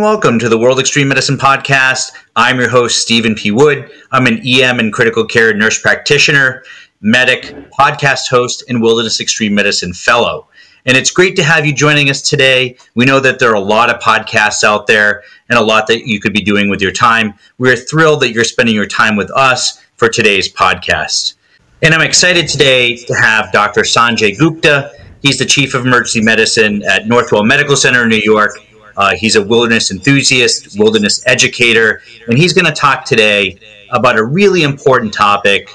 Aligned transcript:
and 0.00 0.06
welcome 0.06 0.38
to 0.38 0.48
the 0.48 0.56
World 0.56 0.80
Extreme 0.80 1.08
Medicine 1.08 1.36
Podcast. 1.36 2.12
I'm 2.34 2.58
your 2.58 2.70
host, 2.70 3.02
Stephen 3.02 3.34
P. 3.34 3.50
Wood. 3.50 3.90
I'm 4.10 4.26
an 4.26 4.40
EM 4.46 4.78
and 4.78 4.90
critical 4.90 5.26
care 5.26 5.52
nurse 5.52 5.78
practitioner, 5.78 6.64
medic, 7.02 7.42
podcast 7.78 8.30
host, 8.30 8.64
and 8.66 8.80
Wilderness 8.80 9.20
Extreme 9.20 9.54
Medicine 9.54 9.92
Fellow. 9.92 10.48
And 10.86 10.96
it's 10.96 11.10
great 11.10 11.36
to 11.36 11.42
have 11.42 11.66
you 11.66 11.74
joining 11.74 12.08
us 12.08 12.22
today. 12.22 12.78
We 12.94 13.04
know 13.04 13.20
that 13.20 13.38
there 13.38 13.50
are 13.50 13.56
a 13.56 13.60
lot 13.60 13.94
of 13.94 14.00
podcasts 14.00 14.64
out 14.64 14.86
there 14.86 15.22
and 15.50 15.58
a 15.58 15.62
lot 15.62 15.86
that 15.88 16.06
you 16.06 16.18
could 16.18 16.32
be 16.32 16.40
doing 16.40 16.70
with 16.70 16.80
your 16.80 16.92
time. 16.92 17.34
We're 17.58 17.76
thrilled 17.76 18.22
that 18.22 18.32
you're 18.32 18.44
spending 18.44 18.74
your 18.74 18.86
time 18.86 19.16
with 19.16 19.30
us 19.32 19.82
for 19.96 20.08
today's 20.08 20.50
podcast. 20.50 21.34
And 21.82 21.92
I'm 21.92 22.00
excited 22.00 22.48
today 22.48 22.96
to 22.96 23.14
have 23.16 23.52
Dr. 23.52 23.82
Sanjay 23.82 24.38
Gupta. 24.38 24.92
He's 25.20 25.36
the 25.36 25.44
Chief 25.44 25.74
of 25.74 25.84
Emergency 25.84 26.22
Medicine 26.22 26.82
at 26.84 27.02
Northwell 27.02 27.46
Medical 27.46 27.76
Center 27.76 28.04
in 28.04 28.08
New 28.08 28.22
York 28.24 28.52
uh, 29.00 29.16
he's 29.16 29.34
a 29.34 29.42
wilderness 29.42 29.90
enthusiast, 29.90 30.78
wilderness 30.78 31.26
educator, 31.26 32.02
and 32.28 32.36
he's 32.36 32.52
going 32.52 32.66
to 32.66 32.72
talk 32.72 33.06
today 33.06 33.58
about 33.90 34.18
a 34.18 34.22
really 34.22 34.62
important 34.62 35.10
topic 35.10 35.70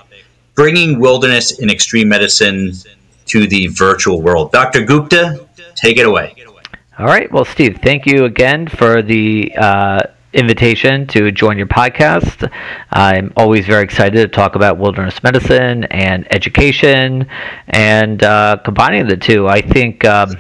bringing 0.54 1.00
wilderness 1.00 1.58
and 1.58 1.72
extreme 1.72 2.08
medicine 2.08 2.72
to 3.26 3.48
the 3.48 3.66
virtual 3.68 4.22
world. 4.22 4.52
Dr. 4.52 4.86
Gupta, 4.86 5.48
take 5.74 5.98
it 5.98 6.06
away. 6.06 6.36
All 7.00 7.08
right. 7.08 7.30
Well, 7.32 7.46
Steve, 7.46 7.80
thank 7.82 8.06
you 8.06 8.26
again 8.26 8.68
for 8.68 9.02
the 9.02 9.52
uh, 9.58 10.02
invitation 10.32 11.08
to 11.08 11.32
join 11.32 11.58
your 11.58 11.66
podcast. 11.66 12.48
I'm 12.92 13.34
always 13.36 13.66
very 13.66 13.84
excited 13.84 14.22
to 14.22 14.28
talk 14.28 14.54
about 14.54 14.78
wilderness 14.78 15.24
medicine 15.24 15.86
and 15.86 16.28
education 16.32 17.28
and 17.70 18.24
uh, 18.24 18.58
combining 18.64 19.08
the 19.08 19.18
two. 19.18 19.48
I 19.48 19.62
think. 19.62 20.06
Um, 20.06 20.36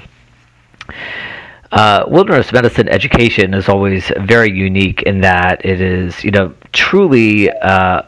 uh, 1.76 2.06
wilderness 2.08 2.52
medicine 2.54 2.88
education 2.88 3.54
is 3.54 3.68
always 3.68 4.10
very 4.22 4.50
unique 4.50 5.02
in 5.04 5.22
that 5.22 5.64
it 5.66 5.82
is, 5.82 6.24
you 6.24 6.32
know, 6.32 6.54
truly 6.72 7.52
uh, 7.52 8.02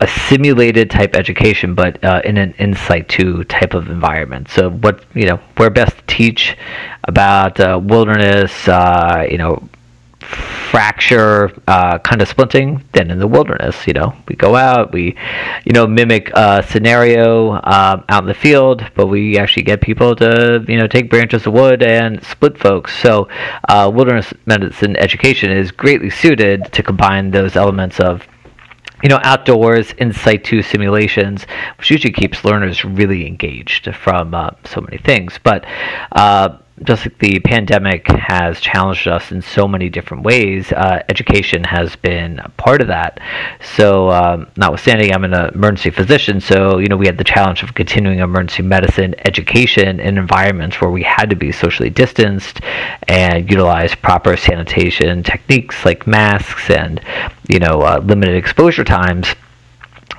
a 0.00 0.08
simulated 0.08 0.90
type 0.90 1.14
education, 1.14 1.74
but 1.74 2.02
uh, 2.02 2.22
in 2.24 2.38
an 2.38 2.54
in 2.58 2.74
situ 2.74 3.44
type 3.44 3.74
of 3.74 3.90
environment. 3.90 4.48
So, 4.48 4.70
what 4.70 5.04
you 5.14 5.26
know, 5.26 5.38
we're 5.58 5.70
best 5.70 5.98
to 5.98 6.02
teach 6.06 6.56
about 7.04 7.60
uh, 7.60 7.78
wilderness, 7.82 8.66
uh, 8.68 9.26
you 9.30 9.36
know, 9.36 9.68
fracture 10.28 11.50
uh, 11.66 11.98
kind 11.98 12.20
of 12.20 12.28
splinting 12.28 12.82
than 12.92 13.10
in 13.10 13.18
the 13.18 13.26
wilderness. 13.26 13.86
You 13.86 13.94
know, 13.94 14.14
we 14.28 14.36
go 14.36 14.54
out, 14.54 14.92
we, 14.92 15.16
you 15.64 15.72
know, 15.72 15.86
mimic 15.86 16.30
a 16.34 16.62
scenario 16.62 17.52
um, 17.52 18.04
out 18.08 18.22
in 18.22 18.26
the 18.26 18.34
field, 18.34 18.84
but 18.94 19.06
we 19.06 19.38
actually 19.38 19.62
get 19.62 19.80
people 19.80 20.14
to, 20.16 20.64
you 20.68 20.76
know, 20.76 20.86
take 20.86 21.08
branches 21.08 21.46
of 21.46 21.54
wood 21.54 21.82
and 21.82 22.22
split 22.24 22.58
folks. 22.58 22.96
So, 22.98 23.28
uh, 23.68 23.90
wilderness 23.92 24.32
medicine 24.46 24.96
education 24.96 25.50
is 25.50 25.70
greatly 25.70 26.10
suited 26.10 26.72
to 26.72 26.82
combine 26.82 27.30
those 27.30 27.56
elements 27.56 27.98
of 28.00 28.26
you 29.02 29.08
know, 29.08 29.20
outdoors 29.22 29.92
in 29.92 30.12
situ 30.12 30.60
simulations, 30.60 31.46
which 31.78 31.88
usually 31.88 32.12
keeps 32.12 32.44
learners 32.44 32.84
really 32.84 33.28
engaged 33.28 33.94
from 33.94 34.34
uh, 34.34 34.50
so 34.64 34.80
many 34.80 34.98
things. 34.98 35.38
But 35.40 35.64
uh, 36.10 36.58
just 36.84 37.04
like 37.04 37.18
the 37.18 37.38
pandemic 37.40 38.06
has 38.08 38.60
challenged 38.60 39.08
us 39.08 39.32
in 39.32 39.42
so 39.42 39.66
many 39.66 39.88
different 39.88 40.22
ways, 40.22 40.72
uh, 40.72 41.02
education 41.08 41.64
has 41.64 41.96
been 41.96 42.40
part 42.56 42.80
of 42.80 42.88
that. 42.88 43.20
So, 43.76 44.10
um, 44.10 44.46
notwithstanding, 44.56 45.12
I'm 45.12 45.24
an 45.24 45.34
emergency 45.54 45.90
physician, 45.90 46.40
so 46.40 46.78
you 46.78 46.88
know 46.88 46.96
we 46.96 47.06
had 47.06 47.18
the 47.18 47.24
challenge 47.24 47.62
of 47.62 47.74
continuing 47.74 48.20
emergency 48.20 48.62
medicine 48.62 49.14
education 49.24 50.00
in 50.00 50.18
environments 50.18 50.80
where 50.80 50.90
we 50.90 51.02
had 51.02 51.30
to 51.30 51.36
be 51.36 51.52
socially 51.52 51.90
distanced 51.90 52.60
and 53.08 53.50
utilize 53.50 53.94
proper 53.94 54.36
sanitation 54.36 55.22
techniques 55.22 55.84
like 55.84 56.06
masks 56.06 56.70
and 56.70 57.00
you 57.48 57.58
know 57.58 57.80
uh, 57.82 58.00
limited 58.04 58.36
exposure 58.36 58.84
times 58.84 59.34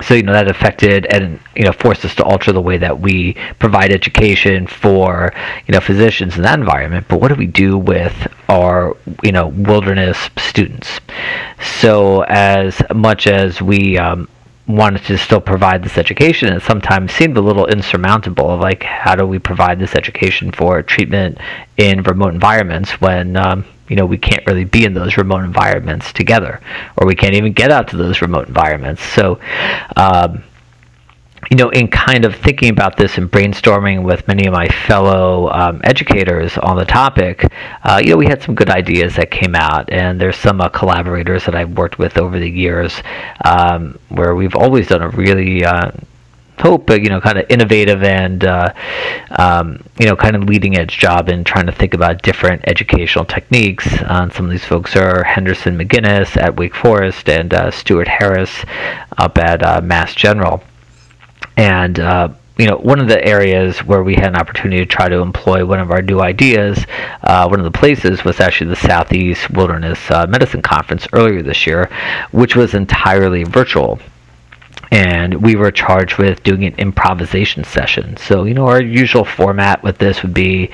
so 0.01 0.13
you 0.13 0.23
know 0.23 0.33
that 0.33 0.49
affected 0.49 1.05
and 1.07 1.39
you 1.55 1.63
know 1.63 1.71
forced 1.71 2.05
us 2.05 2.15
to 2.15 2.23
alter 2.23 2.51
the 2.51 2.61
way 2.61 2.77
that 2.77 2.99
we 2.99 3.33
provide 3.59 3.91
education 3.91 4.67
for 4.67 5.33
you 5.67 5.73
know 5.73 5.79
physicians 5.79 6.37
in 6.37 6.43
that 6.43 6.59
environment. 6.59 7.05
But 7.07 7.21
what 7.21 7.29
do 7.29 7.35
we 7.35 7.47
do 7.47 7.77
with 7.77 8.27
our 8.47 8.95
you 9.23 9.31
know 9.31 9.47
wilderness 9.47 10.29
students? 10.37 10.99
So 11.81 12.23
as 12.23 12.81
much 12.93 13.27
as 13.27 13.61
we 13.61 13.97
um, 13.97 14.27
wanted 14.67 15.03
to 15.03 15.17
still 15.17 15.41
provide 15.41 15.83
this 15.83 15.97
education 15.97 16.53
it 16.53 16.61
sometimes 16.61 17.11
seemed 17.11 17.35
a 17.35 17.41
little 17.41 17.65
insurmountable 17.65 18.51
of 18.51 18.59
like 18.59 18.83
how 18.83 19.15
do 19.15 19.25
we 19.25 19.39
provide 19.39 19.79
this 19.79 19.95
education 19.95 20.51
for 20.51 20.83
treatment 20.83 21.39
in 21.77 22.03
remote 22.03 22.35
environments 22.35 22.91
when 23.01 23.35
um, 23.35 23.65
you 23.89 23.95
know 23.95 24.05
we 24.05 24.17
can't 24.17 24.45
really 24.47 24.65
be 24.65 24.85
in 24.85 24.93
those 24.93 25.17
remote 25.17 25.43
environments 25.43 26.13
together 26.13 26.61
or 26.97 27.07
we 27.07 27.15
can't 27.15 27.33
even 27.33 27.53
get 27.53 27.71
out 27.71 27.87
to 27.89 27.97
those 27.97 28.21
remote 28.21 28.47
environments. 28.47 29.01
So 29.03 29.39
um, 29.95 30.43
you 31.49 31.57
know, 31.57 31.69
in 31.69 31.87
kind 31.87 32.25
of 32.25 32.35
thinking 32.35 32.69
about 32.69 32.97
this 32.97 33.17
and 33.17 33.31
brainstorming 33.31 34.03
with 34.03 34.27
many 34.27 34.45
of 34.45 34.53
my 34.53 34.67
fellow 34.67 35.49
um, 35.49 35.81
educators 35.83 36.57
on 36.57 36.77
the 36.77 36.85
topic, 36.85 37.43
uh, 37.83 37.99
you 38.03 38.11
know, 38.11 38.17
we 38.17 38.27
had 38.27 38.43
some 38.43 38.53
good 38.53 38.69
ideas 38.69 39.15
that 39.15 39.31
came 39.31 39.55
out, 39.55 39.89
and 39.91 40.19
there's 40.19 40.35
some 40.35 40.61
uh, 40.61 40.69
collaborators 40.69 41.45
that 41.45 41.55
I've 41.55 41.71
worked 41.71 41.97
with 41.97 42.17
over 42.17 42.37
the 42.37 42.49
years 42.49 43.01
um, 43.45 43.97
where 44.09 44.35
we've 44.35 44.55
always 44.55 44.87
done 44.87 45.01
a 45.01 45.09
really 45.09 45.65
uh, 45.65 45.91
hope, 46.59 46.89
you 46.89 47.09
know, 47.09 47.21
kind 47.21 47.37
of 47.37 47.45
innovative 47.49 48.03
and, 48.03 48.43
uh, 48.43 48.73
um, 49.31 49.83
you 49.99 50.05
know, 50.05 50.15
kind 50.15 50.35
of 50.35 50.43
leading 50.43 50.77
edge 50.77 50.97
job 50.97 51.29
in 51.29 51.43
trying 51.43 51.65
to 51.65 51.71
think 51.71 51.93
about 51.93 52.21
different 52.21 52.61
educational 52.67 53.25
techniques. 53.25 53.87
Uh, 54.01 54.29
some 54.29 54.45
of 54.45 54.51
these 54.51 54.65
folks 54.65 54.95
are 54.95 55.23
Henderson 55.23 55.77
McGinnis 55.77 56.37
at 56.37 56.55
Wake 56.57 56.75
Forest 56.75 57.29
and 57.29 57.53
uh, 57.53 57.71
Stuart 57.71 58.07
Harris 58.07 58.63
up 59.17 59.37
at 59.37 59.63
uh, 59.63 59.81
Mass 59.81 60.15
General. 60.15 60.63
And, 61.57 61.99
uh, 61.99 62.29
you 62.57 62.67
know, 62.67 62.77
one 62.77 62.99
of 62.99 63.07
the 63.07 63.23
areas 63.25 63.79
where 63.79 64.03
we 64.03 64.15
had 64.15 64.27
an 64.27 64.35
opportunity 64.35 64.79
to 64.79 64.85
try 64.85 65.07
to 65.07 65.19
employ 65.19 65.65
one 65.65 65.79
of 65.79 65.91
our 65.91 66.01
new 66.01 66.19
ideas, 66.19 66.85
uh, 67.23 67.47
one 67.47 67.59
of 67.59 67.63
the 67.63 67.77
places 67.77 68.25
was 68.25 68.41
actually 68.41 68.69
the 68.69 68.75
Southeast 68.75 69.49
Wilderness 69.51 69.99
uh, 70.11 70.27
Medicine 70.27 70.61
Conference 70.61 71.07
earlier 71.13 71.41
this 71.41 71.65
year, 71.65 71.89
which 72.31 72.57
was 72.57 72.73
entirely 72.73 73.45
virtual 73.45 73.97
and 74.91 75.41
we 75.43 75.55
were 75.55 75.71
charged 75.71 76.17
with 76.17 76.41
doing 76.43 76.65
an 76.65 76.73
improvisation 76.75 77.63
session. 77.63 78.17
So, 78.17 78.43
you 78.43 78.53
know, 78.53 78.67
our 78.67 78.81
usual 78.81 79.23
format 79.23 79.83
with 79.83 79.97
this 79.99 80.23
would 80.23 80.33
be, 80.33 80.69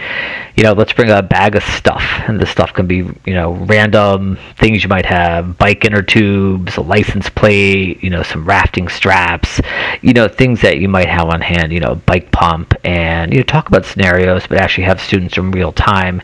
you 0.56 0.64
know, 0.64 0.74
let's 0.74 0.94
bring 0.94 1.10
a 1.10 1.22
bag 1.22 1.56
of 1.56 1.64
stuff, 1.64 2.04
and 2.28 2.40
the 2.40 2.46
stuff 2.46 2.74
can 2.74 2.88
be, 2.88 2.98
you 2.98 3.34
know, 3.34 3.54
random 3.66 4.38
things 4.58 4.84
you 4.84 4.90
might 4.90 5.06
have, 5.06 5.58
bike 5.58 5.84
inner 5.84 6.02
tubes, 6.02 6.78
a 6.78 6.82
license 6.82 7.30
plate, 7.30 8.02
you 8.02 8.10
know, 8.10 8.24
some 8.24 8.46
rafting 8.46 8.88
straps, 8.88 9.60
you 10.02 10.14
know, 10.14 10.28
things 10.28 10.62
that 10.62 10.80
you 10.80 10.88
might 10.88 11.10
have 11.10 11.28
on 11.28 11.42
hand, 11.42 11.74
you 11.74 11.80
know, 11.80 11.96
bike 12.06 12.32
pump, 12.32 12.74
and, 12.86 13.34
you 13.34 13.40
know, 13.40 13.44
talk 13.44 13.68
about 13.68 13.86
scenarios, 13.86 14.48
but 14.48 14.58
actually 14.58 14.86
have 14.86 15.02
students 15.02 15.38
in 15.38 15.52
real 15.52 15.72
time 15.74 16.22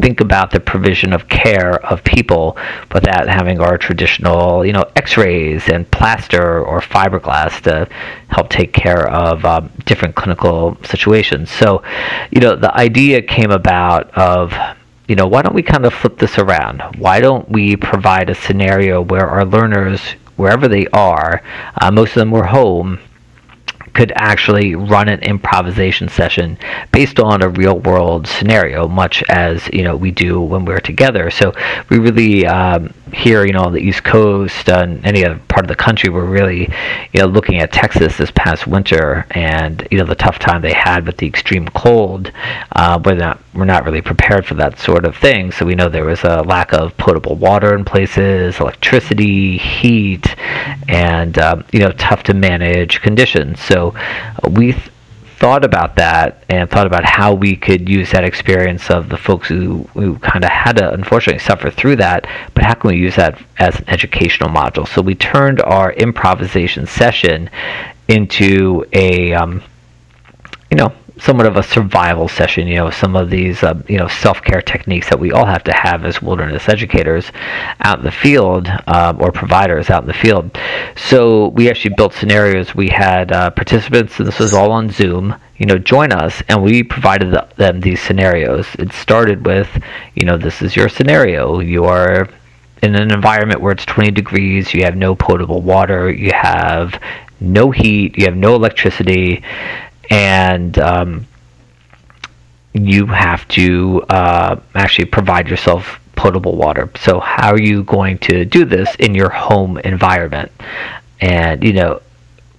think 0.00 0.20
about 0.20 0.50
the 0.50 0.60
provision 0.60 1.12
of 1.12 1.28
care 1.28 1.74
of 1.86 2.02
people 2.04 2.56
without 2.92 3.28
having 3.28 3.60
our 3.60 3.78
traditional, 3.78 4.64
you 4.64 4.72
know, 4.72 4.84
x-rays 4.96 5.68
and 5.68 5.90
plaster 5.90 6.64
or 6.64 6.80
fiberglass 6.80 7.60
to 7.62 7.88
help 8.28 8.48
take 8.48 8.72
care 8.72 9.08
of 9.10 9.44
um, 9.44 9.70
different 9.84 10.14
clinical 10.14 10.76
situations. 10.84 11.50
So, 11.50 11.82
you 12.30 12.40
know, 12.40 12.56
the 12.56 12.74
idea 12.74 13.22
came 13.22 13.50
about 13.50 14.10
of 14.16 14.54
you 15.08 15.16
know, 15.16 15.26
why 15.26 15.42
don't 15.42 15.56
we 15.56 15.62
kind 15.62 15.84
of 15.84 15.92
flip 15.92 16.18
this 16.18 16.38
around? 16.38 16.82
Why 16.96 17.18
don't 17.18 17.48
we 17.48 17.74
provide 17.74 18.30
a 18.30 18.34
scenario 18.34 19.02
where 19.02 19.26
our 19.26 19.44
learners, 19.44 20.00
wherever 20.36 20.68
they 20.68 20.86
are, 20.92 21.42
uh, 21.80 21.90
most 21.90 22.10
of 22.10 22.20
them 22.20 22.30
were 22.30 22.44
home, 22.44 23.00
could 23.94 24.12
actually 24.14 24.74
run 24.74 25.08
an 25.08 25.20
improvisation 25.20 26.08
session 26.08 26.58
based 26.92 27.18
on 27.20 27.42
a 27.42 27.48
real 27.48 27.78
world 27.78 28.26
scenario, 28.26 28.88
much 28.88 29.22
as 29.28 29.68
you 29.72 29.82
know 29.82 29.96
we 29.96 30.10
do 30.10 30.40
when 30.40 30.64
we're 30.64 30.80
together. 30.80 31.30
So 31.30 31.52
we 31.88 31.98
really 31.98 32.46
um, 32.46 32.92
here, 33.12 33.44
you 33.44 33.52
know, 33.52 33.62
on 33.62 33.72
the 33.72 33.80
East 33.80 34.04
Coast 34.04 34.68
and 34.68 35.04
any 35.04 35.24
other 35.24 35.40
part 35.48 35.64
of 35.64 35.68
the 35.68 35.74
country, 35.76 36.10
we're 36.10 36.24
really, 36.24 36.70
you 37.12 37.20
know, 37.20 37.26
looking 37.26 37.58
at 37.58 37.72
Texas 37.72 38.16
this 38.16 38.30
past 38.30 38.66
winter 38.66 39.26
and 39.32 39.86
you 39.90 39.98
know 39.98 40.04
the 40.04 40.14
tough 40.14 40.38
time 40.38 40.62
they 40.62 40.72
had 40.72 41.06
with 41.06 41.16
the 41.16 41.26
extreme 41.26 41.66
cold. 41.68 42.32
Uh, 42.72 43.00
we're 43.04 43.14
not 43.14 43.40
we're 43.54 43.64
not 43.64 43.84
really 43.84 44.02
prepared 44.02 44.46
for 44.46 44.54
that 44.54 44.78
sort 44.78 45.04
of 45.04 45.16
thing. 45.16 45.50
So 45.50 45.66
we 45.66 45.74
know 45.74 45.88
there 45.88 46.04
was 46.04 46.22
a 46.24 46.42
lack 46.42 46.72
of 46.72 46.96
potable 46.96 47.36
water 47.36 47.74
in 47.74 47.84
places, 47.84 48.60
electricity, 48.60 49.58
heat, 49.58 50.34
and 50.88 51.38
um, 51.38 51.64
you 51.72 51.80
know 51.80 51.92
tough 51.92 52.22
to 52.24 52.34
manage 52.34 53.00
conditions. 53.00 53.60
So 53.60 53.79
we. 54.48 54.72
Th- 54.72 54.90
thought 55.40 55.64
about 55.64 55.96
that 55.96 56.44
and 56.50 56.68
thought 56.68 56.86
about 56.86 57.02
how 57.02 57.32
we 57.32 57.56
could 57.56 57.88
use 57.88 58.10
that 58.10 58.24
experience 58.24 58.90
of 58.90 59.08
the 59.08 59.16
folks 59.16 59.48
who, 59.48 59.84
who 59.94 60.18
kind 60.18 60.44
of 60.44 60.50
had 60.50 60.76
to 60.76 60.92
unfortunately 60.92 61.40
suffer 61.40 61.70
through 61.70 61.96
that, 61.96 62.26
but 62.54 62.62
how 62.62 62.74
can 62.74 62.90
we 62.90 62.96
use 62.98 63.16
that 63.16 63.40
as 63.58 63.74
an 63.80 63.88
educational 63.88 64.50
module? 64.50 64.86
So 64.86 65.00
we 65.00 65.14
turned 65.14 65.62
our 65.62 65.94
improvisation 65.94 66.86
session 66.86 67.48
into 68.06 68.84
a, 68.92 69.32
um, 69.32 69.62
you 70.70 70.76
know, 70.76 70.92
somewhat 71.20 71.46
of 71.46 71.56
a 71.56 71.62
survival 71.62 72.28
session. 72.28 72.66
You 72.66 72.76
know, 72.76 72.90
some 72.90 73.16
of 73.16 73.30
these 73.30 73.62
uh, 73.62 73.80
you 73.88 73.98
know 73.98 74.08
self 74.08 74.42
care 74.42 74.62
techniques 74.62 75.08
that 75.10 75.18
we 75.18 75.32
all 75.32 75.46
have 75.46 75.64
to 75.64 75.72
have 75.72 76.04
as 76.04 76.20
wilderness 76.20 76.68
educators 76.68 77.30
out 77.80 77.98
in 77.98 78.04
the 78.04 78.10
field 78.10 78.68
uh, 78.86 79.14
or 79.18 79.30
providers 79.32 79.90
out 79.90 80.02
in 80.02 80.08
the 80.08 80.14
field. 80.14 80.56
So 80.96 81.48
we 81.48 81.68
actually 81.68 81.94
built 81.94 82.14
scenarios. 82.14 82.74
We 82.74 82.88
had 82.88 83.32
uh, 83.32 83.50
participants, 83.50 84.18
and 84.18 84.26
this 84.26 84.38
was 84.38 84.54
all 84.54 84.72
on 84.72 84.90
Zoom. 84.90 85.34
You 85.58 85.66
know, 85.66 85.78
join 85.78 86.12
us, 86.12 86.42
and 86.48 86.62
we 86.62 86.82
provided 86.82 87.36
them 87.56 87.80
these 87.80 88.00
scenarios. 88.00 88.66
It 88.78 88.92
started 88.92 89.44
with, 89.44 89.68
you 90.14 90.24
know, 90.24 90.38
this 90.38 90.62
is 90.62 90.74
your 90.74 90.88
scenario. 90.88 91.60
You 91.60 91.84
are 91.84 92.30
in 92.82 92.94
an 92.94 93.12
environment 93.12 93.60
where 93.60 93.72
it's 93.72 93.84
20 93.84 94.10
degrees, 94.10 94.72
you 94.72 94.84
have 94.84 94.96
no 94.96 95.14
potable 95.14 95.60
water, 95.60 96.10
you 96.10 96.32
have 96.32 96.98
no 97.40 97.70
heat, 97.70 98.16
you 98.16 98.24
have 98.24 98.36
no 98.36 98.54
electricity, 98.54 99.42
and 100.10 100.78
um, 100.78 101.26
you 102.74 103.06
have 103.06 103.46
to 103.48 104.02
uh, 104.08 104.60
actually 104.74 105.06
provide 105.06 105.48
yourself 105.48 106.00
potable 106.16 106.56
water. 106.56 106.90
So, 106.96 107.20
how 107.20 107.50
are 107.50 107.60
you 107.60 107.84
going 107.84 108.18
to 108.18 108.44
do 108.44 108.64
this 108.64 108.94
in 108.96 109.14
your 109.14 109.30
home 109.30 109.78
environment? 109.78 110.52
And, 111.20 111.62
you 111.64 111.72
know, 111.72 112.02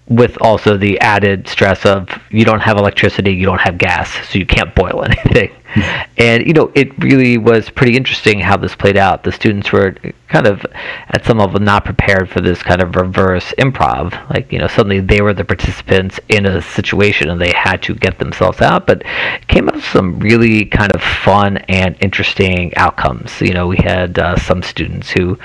with 0.08 0.38
also 0.42 0.78
the 0.78 1.00
added 1.00 1.48
stress 1.48 1.86
of 1.86 2.10
you 2.30 2.44
don't 2.44 2.60
have 2.60 2.78
electricity, 2.78 3.34
you 3.34 3.46
don't 3.46 3.62
have 3.62 3.78
gas, 3.78 4.12
so 4.30 4.40
you 4.40 4.46
can't 4.46 4.74
boil 4.76 5.04
anything. 5.06 5.52
and 6.18 6.46
you 6.46 6.54
know, 6.54 6.72
it 6.76 6.98
really 7.00 7.38
was 7.38 7.70
pretty 7.70 7.96
interesting 7.96 8.40
how 8.40 8.58
this 8.58 8.76
played 8.76 8.98
out. 8.98 9.24
The 9.24 9.32
students 9.32 9.72
were 9.72 9.96
kind 10.28 10.48
of 10.48 10.66
at 11.10 11.26
some 11.26 11.38
level 11.38 11.60
not 11.60 11.86
prepared 11.86 12.30
for 12.30 12.42
this 12.42 12.64
kind 12.64 12.82
of 12.82 12.96
reverse 12.96 13.54
improv. 13.58 14.12
Like, 14.30 14.52
you 14.52 14.60
know, 14.60 14.68
suddenly 14.68 15.02
they 15.02 15.22
were 15.22 15.34
the 15.34 15.44
participants 15.44 16.20
in 16.30 16.46
a 16.46 16.62
situation 16.62 17.30
and 17.30 17.40
they 17.40 17.52
had 17.52 17.82
to 17.84 17.96
get 17.96 18.18
themselves 18.18 18.62
out, 18.62 18.88
but 18.88 19.04
came 19.48 19.68
up 19.68 19.76
with 19.76 19.84
some 19.84 20.20
really 20.20 20.66
kind 20.66 20.92
of 20.94 21.02
fun 21.02 21.58
and 21.58 21.98
interesting 22.00 22.74
outcomes. 22.76 23.42
You 23.42 23.54
know, 23.54 23.68
we 23.68 23.78
had 23.78 24.18
uh, 24.18 24.38
some 24.38 24.64
students 24.64 25.12
who 25.12 25.38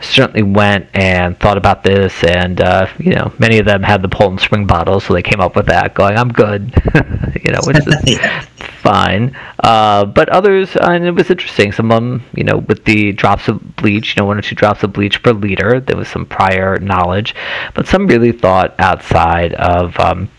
certainly 0.00 0.42
went 0.42 0.88
and 0.94 1.38
thought 1.40 1.56
about 1.56 1.82
this, 1.82 2.22
and 2.24 2.60
uh, 2.60 2.86
you 2.98 3.14
know, 3.14 3.32
many 3.38 3.58
of 3.58 3.66
them 3.66 3.82
had 3.82 4.02
the 4.02 4.08
Poland 4.08 4.40
Spring 4.40 4.66
bottle, 4.66 5.00
so 5.00 5.14
they 5.14 5.22
came 5.22 5.40
up 5.40 5.56
with 5.56 5.66
that, 5.66 5.94
going, 5.94 6.16
"I'm 6.16 6.28
good," 6.28 6.72
you 7.42 7.52
know, 7.52 7.60
which 7.64 7.78
is. 7.78 8.18
fine. 8.84 9.36
Uh, 9.58 10.04
but 10.04 10.28
others, 10.28 10.76
uh, 10.76 10.90
and 10.90 11.04
it 11.04 11.12
was 11.12 11.30
interesting. 11.30 11.72
Some 11.72 11.90
of 11.90 11.96
them, 11.96 12.22
you 12.34 12.44
know, 12.44 12.58
with 12.58 12.84
the 12.84 13.12
drops 13.12 13.48
of 13.48 13.76
bleach, 13.76 14.14
you 14.14 14.20
know, 14.20 14.26
one 14.26 14.38
or 14.38 14.42
two 14.42 14.54
drops 14.54 14.84
of 14.84 14.92
bleach 14.92 15.22
per 15.22 15.32
liter. 15.32 15.80
There 15.80 15.96
was 15.96 16.08
some 16.08 16.26
prior 16.26 16.78
knowledge, 16.78 17.34
but 17.74 17.88
some 17.88 18.06
really 18.06 18.32
thought 18.32 18.74
outside 18.78 19.54
of. 19.54 19.98
Um, 19.98 20.30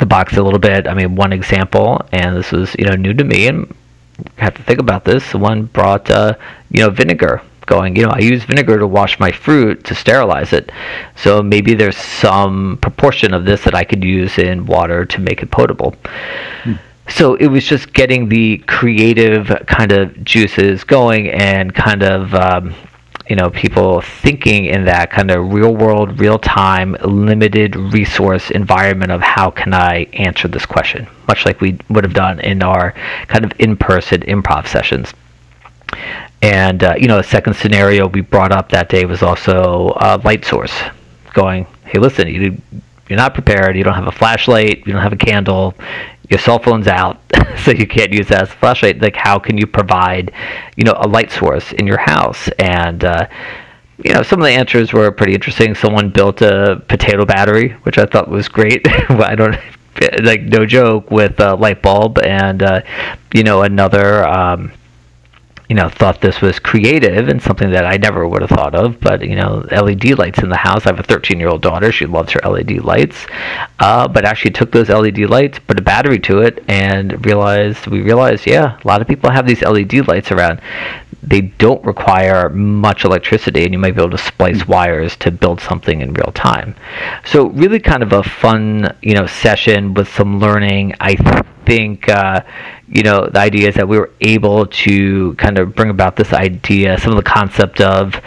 the 0.00 0.06
box 0.06 0.36
a 0.36 0.42
little 0.42 0.58
bit. 0.58 0.86
I 0.86 0.92
mean, 0.92 1.16
one 1.16 1.32
example, 1.32 2.02
and 2.12 2.36
this 2.36 2.52
was 2.52 2.76
you 2.78 2.84
know 2.84 2.94
new 2.94 3.14
to 3.14 3.24
me, 3.24 3.48
and 3.48 3.74
I 4.36 4.44
have 4.44 4.54
to 4.56 4.62
think 4.62 4.80
about 4.80 5.04
this. 5.04 5.32
One 5.32 5.64
brought 5.64 6.10
uh, 6.10 6.34
you 6.70 6.82
know 6.82 6.90
vinegar 6.90 7.40
going, 7.68 7.94
you 7.94 8.02
know, 8.02 8.10
I 8.10 8.18
use 8.18 8.42
vinegar 8.44 8.78
to 8.78 8.86
wash 8.86 9.20
my 9.20 9.30
fruit 9.30 9.84
to 9.84 9.94
sterilize 9.94 10.52
it. 10.52 10.72
So 11.14 11.42
maybe 11.42 11.74
there's 11.74 11.96
some 11.96 12.78
proportion 12.80 13.32
of 13.32 13.44
this 13.44 13.62
that 13.64 13.74
I 13.74 13.84
could 13.84 14.02
use 14.02 14.38
in 14.38 14.66
water 14.66 15.04
to 15.04 15.20
make 15.20 15.42
it 15.42 15.50
potable. 15.52 15.94
Hmm. 16.64 16.72
So 17.10 17.34
it 17.36 17.46
was 17.46 17.64
just 17.64 17.92
getting 17.92 18.28
the 18.28 18.58
creative 18.66 19.48
kind 19.66 19.92
of 19.92 20.24
juices 20.24 20.84
going 20.84 21.28
and 21.28 21.74
kind 21.74 22.02
of, 22.02 22.34
um, 22.34 22.74
you 23.28 23.36
know, 23.36 23.50
people 23.50 24.00
thinking 24.00 24.66
in 24.66 24.84
that 24.84 25.10
kind 25.10 25.30
of 25.30 25.52
real 25.52 25.74
world, 25.74 26.20
real 26.20 26.38
time, 26.38 26.96
limited 27.04 27.76
resource 27.76 28.50
environment 28.50 29.10
of 29.10 29.20
how 29.20 29.50
can 29.50 29.74
I 29.74 30.04
answer 30.14 30.48
this 30.48 30.66
question, 30.66 31.06
much 31.26 31.44
like 31.44 31.60
we 31.60 31.78
would 31.88 32.04
have 32.04 32.14
done 32.14 32.40
in 32.40 32.62
our 32.62 32.92
kind 33.26 33.44
of 33.44 33.52
in 33.58 33.76
person 33.76 34.20
improv 34.22 34.66
sessions. 34.66 35.12
And 36.42 36.84
uh, 36.84 36.94
you 36.98 37.08
know, 37.08 37.16
the 37.16 37.24
second 37.24 37.54
scenario 37.54 38.06
we 38.06 38.20
brought 38.20 38.52
up 38.52 38.68
that 38.70 38.88
day 38.88 39.04
was 39.04 39.22
also 39.22 39.88
light 40.24 40.44
source, 40.44 40.74
going, 41.32 41.66
"Hey, 41.84 41.98
listen, 41.98 42.28
you 42.28 42.56
you're 43.08 43.16
not 43.16 43.34
prepared. 43.34 43.76
You 43.76 43.84
don't 43.84 43.94
have 43.94 44.06
a 44.06 44.12
flashlight. 44.12 44.86
You 44.86 44.92
don't 44.92 45.02
have 45.02 45.12
a 45.12 45.16
candle. 45.16 45.74
Your 46.30 46.38
cell 46.38 46.58
phone's 46.58 46.86
out, 46.86 47.20
so 47.64 47.70
you 47.70 47.86
can't 47.86 48.12
use 48.12 48.28
that 48.28 48.42
as 48.42 48.48
a 48.50 48.56
flashlight. 48.56 49.00
Like, 49.00 49.16
how 49.16 49.38
can 49.38 49.56
you 49.56 49.66
provide, 49.66 50.32
you 50.76 50.84
know, 50.84 50.94
a 50.96 51.08
light 51.08 51.30
source 51.30 51.72
in 51.72 51.86
your 51.86 51.98
house?" 51.98 52.48
And 52.58 53.04
uh, 53.04 53.28
you 54.04 54.12
know, 54.12 54.22
some 54.22 54.40
of 54.40 54.44
the 54.44 54.52
answers 54.52 54.92
were 54.92 55.10
pretty 55.10 55.34
interesting. 55.34 55.74
Someone 55.74 56.10
built 56.10 56.40
a 56.42 56.82
potato 56.88 57.24
battery, 57.24 57.70
which 57.82 57.98
I 57.98 58.06
thought 58.06 58.28
was 58.28 58.48
great. 58.48 58.86
I 59.10 59.34
don't 59.34 59.58
like 60.22 60.42
no 60.42 60.64
joke 60.66 61.10
with 61.10 61.40
a 61.40 61.54
light 61.54 61.82
bulb, 61.82 62.18
and 62.20 62.62
uh, 62.62 62.80
you 63.34 63.42
know, 63.42 63.62
another. 63.62 64.26
Um, 64.26 64.72
you 65.68 65.76
know, 65.76 65.88
thought 65.90 66.22
this 66.22 66.40
was 66.40 66.58
creative 66.58 67.28
and 67.28 67.42
something 67.42 67.70
that 67.72 67.84
I 67.84 67.98
never 67.98 68.26
would 68.26 68.40
have 68.40 68.50
thought 68.50 68.74
of. 68.74 68.98
But 69.00 69.22
you 69.22 69.36
know, 69.36 69.66
LED 69.70 70.18
lights 70.18 70.38
in 70.38 70.48
the 70.48 70.56
house. 70.56 70.86
I 70.86 70.90
have 70.90 71.00
a 71.00 71.02
13 71.02 71.38
year 71.38 71.48
old 71.48 71.60
daughter. 71.60 71.92
She 71.92 72.06
loves 72.06 72.32
her 72.32 72.40
LED 72.48 72.82
lights. 72.84 73.26
Uh, 73.78 74.08
but 74.08 74.24
actually 74.24 74.52
took 74.52 74.72
those 74.72 74.88
LED 74.88 75.18
lights, 75.18 75.58
put 75.58 75.78
a 75.78 75.82
battery 75.82 76.18
to 76.20 76.40
it, 76.40 76.64
and 76.68 77.24
realized 77.24 77.86
we 77.86 78.00
realized, 78.00 78.46
yeah, 78.46 78.78
a 78.82 78.88
lot 78.88 79.02
of 79.02 79.06
people 79.06 79.30
have 79.30 79.46
these 79.46 79.62
LED 79.62 80.08
lights 80.08 80.32
around. 80.32 80.60
They 81.22 81.40
don't 81.40 81.84
require 81.84 82.48
much 82.48 83.04
electricity, 83.04 83.64
and 83.64 83.72
you 83.72 83.78
might 83.78 83.94
be 83.94 84.00
able 84.00 84.10
to 84.12 84.18
splice 84.18 84.62
hmm. 84.62 84.70
wires 84.70 85.16
to 85.16 85.30
build 85.30 85.60
something 85.60 86.00
in 86.00 86.12
real 86.14 86.32
time. 86.32 86.74
So 87.24 87.48
really, 87.48 87.80
kind 87.80 88.02
of 88.02 88.12
a 88.12 88.22
fun, 88.22 88.96
you 89.02 89.14
know, 89.14 89.26
session 89.26 89.94
with 89.94 90.08
some 90.08 90.38
learning. 90.40 90.94
I 91.00 91.16
think. 91.64 92.08
Uh, 92.08 92.42
you 92.90 93.02
know, 93.02 93.28
the 93.28 93.38
idea 93.38 93.68
is 93.68 93.74
that 93.74 93.86
we 93.86 93.98
were 93.98 94.10
able 94.20 94.66
to 94.66 95.34
kind 95.34 95.58
of 95.58 95.74
bring 95.74 95.90
about 95.90 96.16
this 96.16 96.32
idea, 96.32 96.98
some 96.98 97.12
of 97.12 97.16
the 97.16 97.30
concept 97.30 97.80
of, 97.80 98.18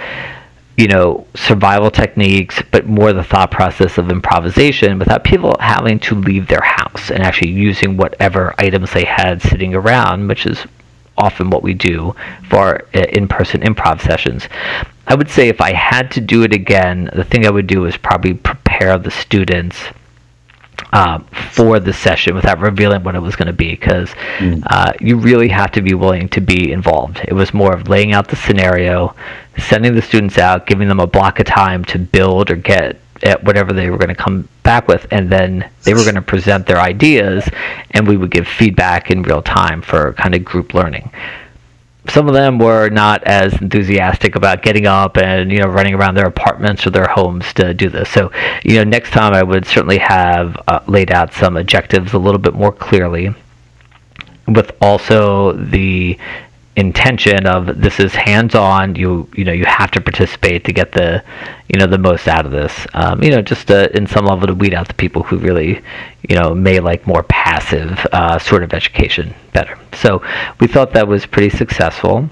you 0.77 0.87
know, 0.87 1.25
survival 1.35 1.89
techniques, 1.89 2.61
but 2.71 2.85
more 2.85 3.11
the 3.11 3.23
thought 3.23 3.49
process 3.49 3.97
of 3.97 4.11
improvisation 4.11 4.99
without 4.99 5.23
people 5.23 5.55
having 5.59 5.99
to 5.99 6.15
leave 6.15 6.47
their 6.47 6.61
house 6.61 7.09
and 7.09 7.23
actually 7.23 7.49
using 7.49 7.97
whatever 7.97 8.53
items 8.59 8.91
they 8.93 9.03
had 9.03 9.41
sitting 9.41 9.73
around, 9.73 10.27
which 10.27 10.45
is 10.45 10.65
often 11.17 11.49
what 11.49 11.63
we 11.63 11.73
do 11.73 12.15
for 12.49 12.83
uh, 12.93 12.99
in 12.99 13.27
person 13.27 13.61
improv 13.61 14.01
sessions. 14.01 14.47
I 15.07 15.15
would 15.15 15.29
say 15.29 15.49
if 15.49 15.61
I 15.61 15.73
had 15.73 16.11
to 16.11 16.21
do 16.21 16.43
it 16.43 16.53
again, 16.53 17.09
the 17.13 17.23
thing 17.23 17.45
I 17.45 17.49
would 17.49 17.67
do 17.67 17.85
is 17.85 17.97
probably 17.97 18.33
prepare 18.33 18.97
the 18.97 19.11
students 19.11 19.77
um, 20.93 21.25
for 21.51 21.79
the 21.79 21.93
session 21.93 22.35
without 22.35 22.59
revealing 22.59 23.03
what 23.03 23.15
it 23.15 23.19
was 23.19 23.35
going 23.35 23.47
to 23.47 23.53
be 23.53 23.71
because 23.71 24.09
mm. 24.37 24.61
uh, 24.69 24.93
you 24.99 25.17
really 25.17 25.47
have 25.47 25.71
to 25.71 25.81
be 25.81 25.93
willing 25.93 26.27
to 26.29 26.41
be 26.41 26.71
involved. 26.71 27.21
It 27.27 27.33
was 27.33 27.53
more 27.53 27.73
of 27.73 27.87
laying 27.87 28.13
out 28.13 28.27
the 28.27 28.35
scenario, 28.35 29.15
sending 29.57 29.95
the 29.95 30.01
students 30.01 30.37
out, 30.37 30.65
giving 30.65 30.87
them 30.87 30.99
a 30.99 31.07
block 31.07 31.39
of 31.39 31.45
time 31.45 31.85
to 31.85 31.99
build 31.99 32.51
or 32.51 32.55
get 32.55 32.99
at 33.23 33.43
whatever 33.43 33.73
they 33.73 33.89
were 33.89 33.97
going 33.97 34.09
to 34.09 34.15
come 34.15 34.47
back 34.63 34.87
with, 34.87 35.07
and 35.11 35.29
then 35.29 35.69
they 35.83 35.93
were 35.93 36.03
going 36.03 36.15
to 36.15 36.21
present 36.21 36.67
their 36.67 36.79
ideas, 36.79 37.47
and 37.91 38.07
we 38.07 38.17
would 38.17 38.31
give 38.31 38.47
feedback 38.47 39.11
in 39.11 39.23
real 39.23 39.41
time 39.41 39.81
for 39.81 40.13
kind 40.13 40.35
of 40.35 40.43
group 40.45 40.73
learning 40.73 41.11
some 42.09 42.27
of 42.27 42.33
them 42.33 42.57
were 42.57 42.89
not 42.89 43.23
as 43.25 43.53
enthusiastic 43.61 44.35
about 44.35 44.63
getting 44.63 44.87
up 44.87 45.17
and 45.17 45.51
you 45.51 45.59
know 45.59 45.67
running 45.67 45.93
around 45.93 46.15
their 46.15 46.25
apartments 46.25 46.85
or 46.85 46.89
their 46.89 47.07
homes 47.07 47.53
to 47.53 47.73
do 47.73 47.89
this. 47.89 48.09
So 48.09 48.31
you 48.63 48.75
know 48.75 48.83
next 48.83 49.11
time 49.11 49.33
I 49.33 49.43
would 49.43 49.65
certainly 49.65 49.99
have 49.99 50.61
uh, 50.67 50.79
laid 50.87 51.11
out 51.11 51.33
some 51.33 51.57
objectives 51.57 52.13
a 52.13 52.17
little 52.17 52.39
bit 52.39 52.53
more 52.53 52.71
clearly, 52.71 53.33
with 54.47 54.71
also 54.81 55.53
the 55.53 56.17
intention 56.77 57.45
of 57.45 57.81
this 57.81 57.99
is 57.99 58.15
hands 58.15 58.55
on 58.55 58.95
you 58.95 59.27
you 59.35 59.43
know 59.43 59.51
you 59.51 59.65
have 59.65 59.91
to 59.91 59.99
participate 59.99 60.63
to 60.63 60.71
get 60.71 60.93
the 60.93 61.21
you 61.67 61.77
know 61.77 61.85
the 61.85 61.97
most 61.97 62.29
out 62.29 62.45
of 62.45 62.51
this 62.51 62.87
um, 62.93 63.21
you 63.21 63.29
know 63.29 63.41
just 63.41 63.67
to, 63.67 63.95
in 63.95 64.07
some 64.07 64.25
level 64.25 64.47
to 64.47 64.53
weed 64.53 64.73
out 64.73 64.87
the 64.87 64.93
people 64.93 65.21
who 65.21 65.37
really 65.37 65.81
you 66.29 66.35
know 66.35 66.55
may 66.55 66.79
like 66.79 67.05
more 67.05 67.23
passive 67.23 67.99
uh, 68.13 68.39
sort 68.39 68.63
of 68.63 68.73
education 68.73 69.33
better 69.51 69.77
so 69.93 70.23
we 70.61 70.67
thought 70.67 70.93
that 70.93 71.07
was 71.07 71.25
pretty 71.25 71.49
successful 71.55 72.29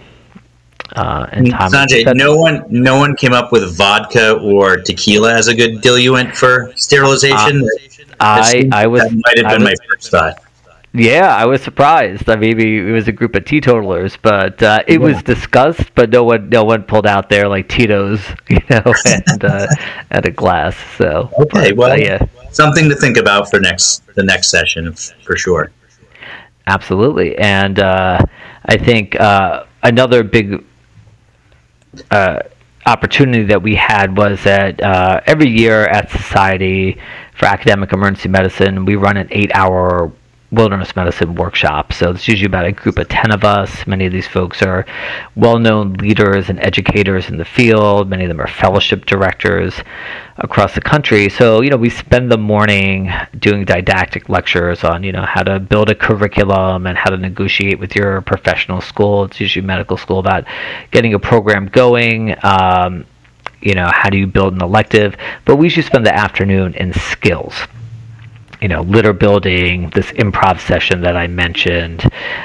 uh, 0.96 1.27
and 1.31 1.51
Tom 1.51 1.72
Sanjay, 1.72 2.15
no 2.15 2.36
one, 2.36 2.65
no 2.67 2.98
one 2.98 3.15
came 3.15 3.31
up 3.31 3.51
with 3.51 3.77
vodka 3.77 4.39
or 4.39 4.77
tequila 4.77 5.36
as 5.36 5.48
a 5.48 5.53
good 5.53 5.81
diluent 5.81 6.36
for 6.36 6.74
sterilization. 6.75 7.62
Uh, 7.62 8.15
I, 8.19 8.69
I 8.72 8.88
was, 8.88 9.03
that 9.03 9.12
might 9.13 9.38
have 9.38 9.51
been 9.51 9.63
was, 9.63 9.79
my 9.79 9.88
first 9.88 10.10
thought. 10.10 10.41
Yeah, 10.93 11.36
I 11.36 11.46
was 11.46 11.62
surprised. 11.62 12.29
I 12.29 12.36
mean, 12.36 12.60
it 12.60 12.91
was 12.91 13.08
a 13.08 13.12
group 13.12 13.36
of 13.36 13.46
teetotalers, 13.46 14.17
but 14.17 14.62
uh, 14.63 14.84
it 14.88 15.00
yeah. 15.00 15.05
was 15.05 15.22
discussed, 15.22 15.93
but 15.93 16.10
no 16.10 16.24
one, 16.24 16.50
no 16.50 16.63
one 16.63 16.84
pulled 16.84 17.05
out 17.05 17.29
there 17.29 17.48
like 17.48 17.69
Tito's, 17.69 18.22
you 18.50 18.60
know, 18.69 18.93
and 19.05 19.46
uh, 19.46 19.67
and 20.10 20.25
a 20.25 20.31
glass. 20.31 20.75
So 20.98 21.29
okay, 21.39 21.72
but, 21.72 21.77
well, 21.77 21.91
uh, 21.91 21.96
yeah, 21.96 22.25
something 22.51 22.89
to 22.89 22.96
think 22.96 23.17
about 23.17 23.51
for 23.51 23.60
next 23.60 24.03
the 24.15 24.24
next 24.24 24.50
session 24.50 24.93
for 25.24 25.36
sure. 25.36 25.72
Absolutely, 26.65 27.38
and 27.38 27.79
uh, 27.79 28.19
I 28.65 28.77
think 28.77 29.19
uh, 29.19 29.65
another 29.84 30.24
big 30.24 30.65
uh, 32.10 32.39
opportunity 32.88 33.43
that 33.43 33.62
we 33.62 33.75
had 33.75 34.17
was 34.17 34.43
that 34.43 34.81
every 35.27 35.50
year 35.50 35.86
at 35.86 36.10
Society 36.10 37.00
for 37.36 37.46
Academic 37.46 37.93
Emergency 37.93 38.29
Medicine, 38.29 38.86
we 38.86 38.96
run 38.96 39.17
an 39.17 39.27
eight-hour 39.31 40.12
wilderness 40.51 40.96
medicine 40.96 41.36
workshop. 41.36 41.94
So 41.94 42.12
it's 42.12 42.27
usually 42.27 42.48
about 42.48 42.65
a 42.65 42.72
group 42.72 42.98
of 42.98 43.08
10 43.08 43.32
of 43.32 43.44
us. 43.44 43.86
Many 43.86 44.08
of 44.08 44.12
these 44.12 44.27
folks 44.27 44.62
are 44.63 44.86
well 45.36 45.60
known 45.60 45.94
leaders 45.94 46.50
and 46.50 46.60
educators 46.60 47.29
in 47.29 47.38
the 47.38 47.46
field, 47.46 48.10
many 48.10 48.24
of 48.24 48.29
them 48.29 48.41
are 48.41 48.48
fellowship 48.48 49.06
directors 49.06 49.75
across 50.38 50.74
the 50.74 50.82
country. 50.82 51.29
So, 51.29 51.62
you 51.62 51.70
know, 51.70 51.77
we 51.77 51.89
spend 51.89 52.32
the 52.32 52.38
morning 52.38 53.12
doing 53.38 53.65
didactic 53.65 54.29
lectures 54.29 54.84
on, 54.84 55.03
you 55.03 55.12
know, 55.12 55.24
how 55.24 55.44
to 55.44 55.60
build 55.60 55.89
a 55.89 55.96
curriculum 55.96 56.88
and 56.88 56.98
how 56.98 57.10
to 57.10 57.18
negotiate 57.18 57.79
with 57.79 57.96
your 57.96 58.22
professional 58.22 58.82
school. 58.82 59.25
It's 59.25 59.39
usually 59.39 59.65
medical 59.65 59.98
school 59.98 60.20
about 60.20 60.46
getting 60.91 61.13
a 61.13 61.20
program 61.20 61.68
going. 61.68 62.36
Um, 62.44 63.06
you 63.62 63.75
know, 63.75 63.91
how 63.94 64.10
do 64.10 64.18
you 64.18 64.25
build 64.25 64.53
an 64.53 64.62
elective? 64.62 65.15
But 65.46 65.58
we 65.58 65.65
usually 65.65 65.86
spend 65.86 66.06
the 66.06 66.15
afternoon 66.15 66.74
in 66.75 66.94
skills 66.94 67.53
you 68.62 68.68
know, 68.68 68.82
litter 68.82 69.13
building, 69.13 69.89
this 69.92 70.08
improv 70.12 70.60
session 70.60 71.01
that 71.01 71.16
I 71.16 71.28
mentioned. 71.28 72.04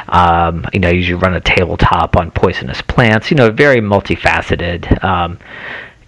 Um, 0.08 0.64
you 0.72 0.80
know, 0.80 0.88
you 0.88 0.98
usually 0.98 1.20
run 1.20 1.34
a 1.34 1.40
tabletop 1.40 2.16
on 2.16 2.30
poisonous 2.30 2.80
plants. 2.82 3.30
You 3.30 3.36
know, 3.36 3.50
very 3.50 3.80
multifaceted. 3.80 5.02
Um, 5.02 5.38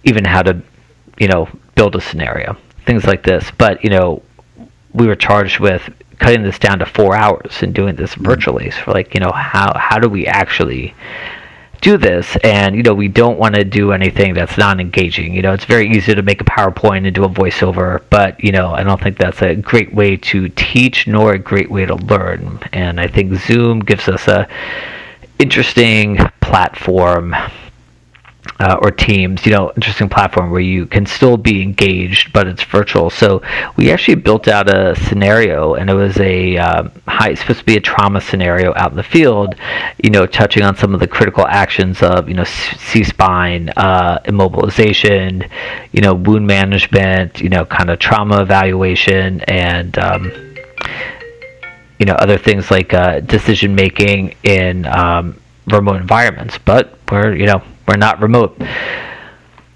even 0.03 0.23
how 0.23 0.41
to, 0.43 0.61
you 1.19 1.27
know, 1.27 1.49
build 1.75 1.95
a 1.95 2.01
scenario, 2.01 2.57
things 2.85 3.03
like 3.05 3.23
this. 3.23 3.51
But 3.57 3.83
you 3.83 3.89
know, 3.89 4.23
we 4.93 5.07
were 5.07 5.15
charged 5.15 5.59
with 5.59 5.89
cutting 6.19 6.43
this 6.43 6.57
down 6.57 6.79
to 6.79 6.85
four 6.85 7.15
hours 7.15 7.61
and 7.61 7.73
doing 7.73 7.95
this 7.95 8.15
virtually. 8.15 8.71
So, 8.71 8.91
like, 8.91 9.13
you 9.13 9.19
know, 9.19 9.31
how 9.31 9.77
how 9.77 9.99
do 9.99 10.09
we 10.09 10.25
actually 10.25 10.95
do 11.81 11.97
this 11.97 12.35
and 12.43 12.75
you 12.75 12.83
know 12.83 12.93
we 12.93 13.07
don't 13.07 13.37
want 13.37 13.55
to 13.55 13.63
do 13.63 13.91
anything 13.91 14.33
that's 14.33 14.57
non-engaging. 14.57 15.33
You 15.33 15.41
know 15.41 15.53
it's 15.53 15.65
very 15.65 15.89
easy 15.89 16.13
to 16.15 16.21
make 16.21 16.41
a 16.41 16.45
powerpoint 16.45 17.05
and 17.05 17.13
do 17.13 17.23
a 17.23 17.29
voiceover 17.29 18.03
but 18.09 18.43
you 18.43 18.51
know 18.51 18.71
i 18.73 18.83
don't 18.83 19.01
think 19.01 19.17
that's 19.17 19.41
a 19.41 19.55
great 19.55 19.93
way 19.93 20.17
to 20.17 20.49
teach 20.49 21.07
nor 21.07 21.33
a 21.33 21.39
great 21.39 21.69
way 21.71 21.85
to 21.85 21.95
learn. 21.95 22.59
And 22.73 22.99
i 22.99 23.07
think 23.07 23.35
zoom 23.35 23.79
gives 23.79 24.07
us 24.07 24.27
a 24.27 24.47
interesting 25.39 26.17
platform 26.41 27.35
uh, 28.59 28.77
or 28.81 28.91
Teams, 28.91 29.45
you 29.45 29.51
know, 29.51 29.71
interesting 29.75 30.09
platform 30.09 30.49
where 30.49 30.61
you 30.61 30.85
can 30.85 31.05
still 31.05 31.37
be 31.37 31.61
engaged, 31.61 32.33
but 32.33 32.47
it's 32.47 32.63
virtual. 32.63 33.09
So 33.09 33.41
we 33.75 33.91
actually 33.91 34.15
built 34.15 34.47
out 34.47 34.69
a 34.69 34.95
scenario, 34.95 35.75
and 35.75 35.89
it 35.89 35.93
was 35.93 36.17
a 36.19 36.57
um, 36.57 36.91
high, 37.07 37.35
supposed 37.35 37.59
to 37.59 37.65
be 37.65 37.75
a 37.75 37.79
trauma 37.79 38.19
scenario 38.19 38.73
out 38.75 38.91
in 38.91 38.97
the 38.97 39.03
field, 39.03 39.55
you 40.03 40.09
know, 40.09 40.25
touching 40.25 40.63
on 40.63 40.75
some 40.75 40.93
of 40.93 40.99
the 40.99 41.07
critical 41.07 41.45
actions 41.47 42.01
of, 42.01 42.27
you 42.27 42.33
know, 42.33 42.43
C-spine, 42.43 43.69
uh, 43.77 44.19
immobilization, 44.25 45.49
you 45.91 46.01
know, 46.01 46.13
wound 46.13 46.47
management, 46.47 47.39
you 47.39 47.49
know, 47.49 47.65
kind 47.65 47.89
of 47.89 47.99
trauma 47.99 48.41
evaluation, 48.41 49.41
and 49.41 49.97
um, 49.99 50.31
you 51.99 52.05
know, 52.05 52.13
other 52.13 52.37
things 52.37 52.69
like 52.69 52.93
uh, 52.93 53.19
decision 53.21 53.73
making 53.75 54.35
in 54.43 54.85
um, 54.85 55.39
remote 55.67 55.97
environments. 55.97 56.57
But 56.57 56.97
we're, 57.11 57.35
you 57.35 57.45
know, 57.45 57.61
we're 57.87 57.97
not 57.97 58.21
remote. 58.21 58.61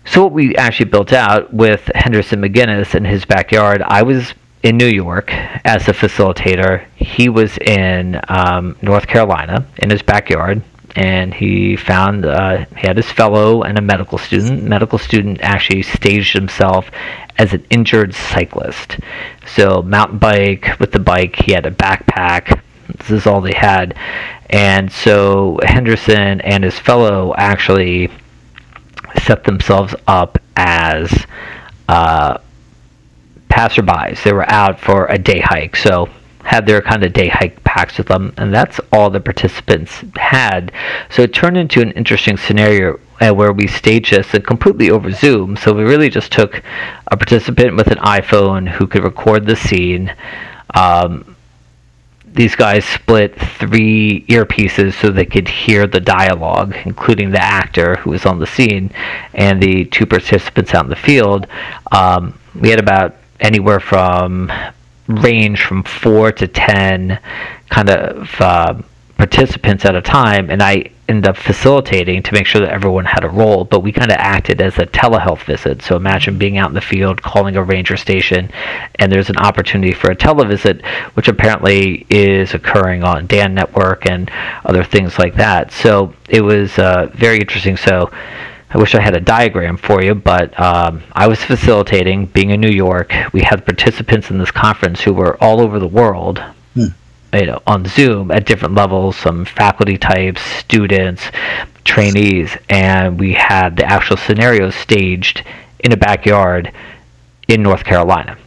So 0.05 0.24
what 0.24 0.33
we 0.33 0.55
actually 0.55 0.89
built 0.89 1.13
out 1.13 1.53
with 1.53 1.89
Henderson 1.93 2.41
McGinnis 2.41 2.95
in 2.95 3.05
his 3.05 3.24
backyard, 3.24 3.81
I 3.83 4.01
was 4.03 4.33
in 4.63 4.77
New 4.77 4.88
York 4.88 5.31
as 5.65 5.88
a 5.88 5.93
facilitator. 5.93 6.86
He 6.95 7.29
was 7.29 7.57
in 7.60 8.19
um, 8.27 8.75
North 8.81 9.07
Carolina 9.07 9.65
in 9.77 9.89
his 9.89 10.01
backyard, 10.01 10.62
and 10.95 11.33
he 11.33 11.75
found 11.75 12.25
uh, 12.25 12.65
he 12.77 12.88
had 12.88 12.98
his 12.98 13.12
fellow 13.12 13.63
and 13.63 13.77
a 13.77 13.81
medical 13.81 14.17
student. 14.17 14.63
Medical 14.63 14.98
student 14.98 15.39
actually 15.41 15.83
staged 15.83 16.33
himself 16.33 16.89
as 17.38 17.53
an 17.53 17.65
injured 17.69 18.13
cyclist. 18.13 19.00
So 19.45 19.81
mountain 19.81 20.17
bike 20.17 20.79
with 20.79 20.91
the 20.91 21.00
bike, 21.00 21.36
he 21.36 21.53
had 21.53 21.65
a 21.65 21.71
backpack. 21.71 22.62
This 22.98 23.12
is 23.12 23.27
all 23.27 23.41
they 23.41 23.53
had, 23.53 23.95
and 24.50 24.91
so 24.91 25.60
Henderson 25.63 26.41
and 26.41 26.63
his 26.63 26.77
fellow 26.77 27.33
actually 27.38 28.10
set 29.24 29.43
themselves 29.43 29.95
up 30.07 30.38
as 30.55 31.25
uh, 31.88 32.38
passerbys. 33.50 34.24
They 34.24 34.33
were 34.33 34.50
out 34.50 34.79
for 34.79 35.05
a 35.07 35.17
day 35.17 35.39
hike, 35.39 35.75
so 35.75 36.10
had 36.43 36.65
their 36.65 36.81
kind 36.81 37.03
of 37.03 37.13
day 37.13 37.27
hike 37.27 37.63
packs 37.63 37.98
with 37.98 38.07
them, 38.07 38.33
and 38.38 38.53
that's 38.53 38.79
all 38.91 39.10
the 39.10 39.19
participants 39.19 40.03
had. 40.15 40.71
So 41.10 41.21
it 41.21 41.33
turned 41.33 41.57
into 41.57 41.81
an 41.81 41.91
interesting 41.91 42.38
scenario 42.38 43.00
uh, 43.19 43.31
where 43.33 43.53
we 43.53 43.67
staged 43.67 44.12
this 44.12 44.31
completely 44.43 44.89
over 44.89 45.12
Zoom. 45.12 45.55
So 45.55 45.74
we 45.74 45.83
really 45.83 46.10
just 46.10 46.31
took 46.31 46.62
a 47.07 47.17
participant 47.17 47.77
with 47.77 47.88
an 47.88 48.00
iPhone 48.00 48.67
who 48.67 48.88
could 48.88 49.03
record 49.03 49.45
the 49.45 49.55
scene. 49.55 50.13
Um, 50.74 51.30
these 52.33 52.55
guys 52.55 52.85
split 52.85 53.38
three 53.39 54.25
earpieces 54.27 54.93
so 54.93 55.09
they 55.09 55.25
could 55.25 55.47
hear 55.47 55.85
the 55.85 56.00
dialogue, 56.00 56.75
including 56.85 57.31
the 57.31 57.41
actor 57.41 57.95
who 57.97 58.11
was 58.11 58.25
on 58.25 58.39
the 58.39 58.47
scene 58.47 58.91
and 59.33 59.61
the 59.61 59.85
two 59.85 60.05
participants 60.05 60.73
out 60.73 60.85
in 60.85 60.89
the 60.89 60.95
field. 60.95 61.47
Um, 61.91 62.39
we 62.59 62.69
had 62.69 62.79
about 62.79 63.15
anywhere 63.39 63.79
from 63.79 64.51
range 65.07 65.63
from 65.63 65.83
four 65.83 66.31
to 66.31 66.47
ten 66.47 67.19
kind 67.69 67.89
of 67.89 68.29
uh, 68.39 68.81
participants 69.21 69.85
at 69.85 69.95
a 69.95 70.01
time, 70.01 70.49
and 70.49 70.63
I 70.63 70.89
ended 71.07 71.27
up 71.27 71.37
facilitating 71.37 72.23
to 72.23 72.33
make 72.33 72.47
sure 72.47 72.59
that 72.59 72.71
everyone 72.71 73.05
had 73.05 73.23
a 73.23 73.29
role, 73.29 73.63
but 73.63 73.81
we 73.81 73.91
kind 73.91 74.09
of 74.09 74.17
acted 74.17 74.59
as 74.59 74.79
a 74.79 74.85
telehealth 74.87 75.43
visit. 75.43 75.83
So 75.83 75.95
imagine 75.95 76.39
being 76.39 76.57
out 76.57 76.69
in 76.69 76.73
the 76.73 76.81
field, 76.81 77.21
calling 77.21 77.55
a 77.55 77.63
ranger 77.63 77.97
station, 77.97 78.49
and 78.95 79.11
there's 79.11 79.29
an 79.29 79.37
opportunity 79.37 79.93
for 79.93 80.09
a 80.09 80.15
televisit, 80.15 80.83
which 81.13 81.27
apparently 81.27 82.07
is 82.09 82.55
occurring 82.55 83.03
on 83.03 83.27
Dan 83.27 83.53
Network 83.53 84.09
and 84.09 84.31
other 84.65 84.83
things 84.83 85.19
like 85.19 85.35
that. 85.35 85.71
So 85.71 86.15
it 86.27 86.41
was 86.41 86.79
uh, 86.79 87.11
very 87.13 87.37
interesting. 87.37 87.77
So 87.77 88.09
I 88.71 88.79
wish 88.79 88.95
I 88.95 89.01
had 89.01 89.15
a 89.15 89.21
diagram 89.21 89.77
for 89.77 90.01
you, 90.01 90.15
but 90.15 90.59
um, 90.59 91.03
I 91.13 91.27
was 91.27 91.43
facilitating, 91.43 92.25
being 92.25 92.49
in 92.49 92.59
New 92.59 92.75
York. 92.75 93.13
We 93.33 93.41
had 93.41 93.67
participants 93.67 94.31
in 94.31 94.39
this 94.39 94.49
conference 94.49 94.99
who 95.01 95.13
were 95.13 95.37
all 95.43 95.61
over 95.61 95.77
the 95.77 95.87
world. 95.87 96.39
Hmm 96.73 96.87
you 97.33 97.45
know, 97.45 97.61
on 97.65 97.85
Zoom 97.85 98.31
at 98.31 98.45
different 98.45 98.75
levels, 98.75 99.15
some 99.15 99.45
faculty 99.45 99.97
types, 99.97 100.41
students, 100.41 101.23
trainees, 101.83 102.57
and 102.69 103.19
we 103.19 103.33
had 103.33 103.77
the 103.77 103.85
actual 103.85 104.17
scenarios 104.17 104.75
staged 104.75 105.43
in 105.79 105.91
a 105.91 105.97
backyard 105.97 106.71
in 107.47 107.63
North 107.63 107.83
Carolina. 107.83 108.38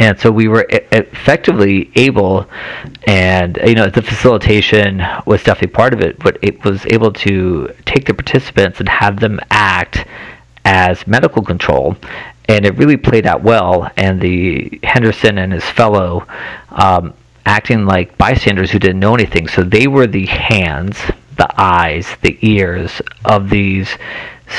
And 0.00 0.18
so 0.18 0.30
we 0.32 0.48
were 0.48 0.66
effectively 0.70 1.92
able, 1.94 2.48
and 3.06 3.58
you 3.64 3.74
know, 3.74 3.88
the 3.88 4.02
facilitation 4.02 5.02
was 5.24 5.44
definitely 5.44 5.74
part 5.74 5.92
of 5.92 6.00
it, 6.00 6.18
but 6.18 6.38
it 6.42 6.64
was 6.64 6.84
able 6.86 7.12
to 7.12 7.72
take 7.84 8.06
the 8.06 8.14
participants 8.14 8.80
and 8.80 8.88
have 8.88 9.20
them 9.20 9.38
act 9.50 10.04
as 10.64 11.06
medical 11.06 11.42
control 11.42 11.96
and 12.48 12.66
it 12.66 12.76
really 12.76 12.96
played 12.96 13.26
out 13.26 13.42
well. 13.42 13.90
And 13.96 14.20
the 14.20 14.78
Henderson 14.82 15.38
and 15.38 15.52
his 15.52 15.64
fellow 15.64 16.26
um, 16.70 17.14
acting 17.46 17.84
like 17.84 18.16
bystanders 18.18 18.70
who 18.70 18.78
didn't 18.78 19.00
know 19.00 19.14
anything. 19.14 19.48
So 19.48 19.62
they 19.62 19.86
were 19.86 20.06
the 20.06 20.26
hands, 20.26 20.98
the 21.36 21.48
eyes, 21.60 22.06
the 22.22 22.38
ears 22.42 23.02
of 23.24 23.50
these 23.50 23.88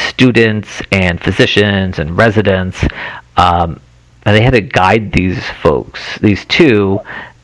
students 0.09 0.81
and 0.91 1.21
physicians 1.21 1.99
and 1.99 2.17
residents. 2.17 2.83
Um, 3.37 3.79
and 4.25 4.35
they 4.35 4.41
had 4.41 4.53
to 4.53 4.61
guide 4.61 5.11
these 5.11 5.43
folks, 5.61 6.17
these 6.19 6.45
two, 6.45 6.99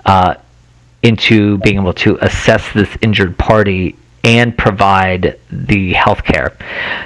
uh, 0.06 0.36
into 1.04 1.58
being 1.60 1.78
able 1.78 1.94
to 1.94 2.18
assess 2.22 2.72
this 2.74 2.90
injured 3.02 3.38
party 3.38 3.96
and 4.24 4.56
provide 4.56 5.40
the 5.52 5.94
health 5.94 6.24
care. 6.24 6.56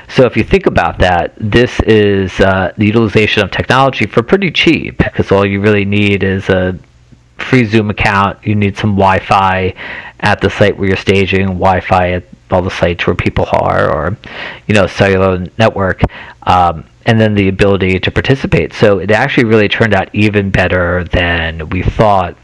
So 0.09 0.25
if 0.25 0.35
you 0.35 0.43
think 0.43 0.65
about 0.65 0.99
that, 0.99 1.33
this 1.37 1.79
is 1.81 2.39
uh, 2.41 2.73
the 2.77 2.85
utilization 2.85 3.43
of 3.43 3.51
technology 3.51 4.05
for 4.05 4.21
pretty 4.21 4.51
cheap 4.51 4.97
because 4.97 5.31
all 5.31 5.45
you 5.45 5.61
really 5.61 5.85
need 5.85 6.23
is 6.23 6.49
a 6.49 6.77
free 7.37 7.65
Zoom 7.65 7.89
account. 7.89 8.45
You 8.45 8.55
need 8.55 8.77
some 8.77 8.91
Wi-Fi 8.91 9.73
at 10.19 10.41
the 10.41 10.49
site 10.49 10.77
where 10.77 10.87
you're 10.87 10.97
staging, 10.97 11.47
Wi-Fi 11.47 12.11
at 12.11 12.23
all 12.51 12.61
the 12.61 12.71
sites 12.71 13.05
where 13.05 13.15
people 13.15 13.47
are, 13.51 13.89
or 13.91 14.17
you 14.67 14.75
know, 14.75 14.87
cellular 14.87 15.45
network, 15.57 16.01
um, 16.43 16.85
and 17.05 17.19
then 17.19 17.35
the 17.35 17.47
ability 17.47 17.99
to 17.99 18.11
participate. 18.11 18.73
So 18.73 18.99
it 18.99 19.11
actually 19.11 19.45
really 19.45 19.67
turned 19.67 19.93
out 19.93 20.09
even 20.13 20.49
better 20.49 21.03
than 21.05 21.69
we 21.69 21.83
thought, 21.83 22.35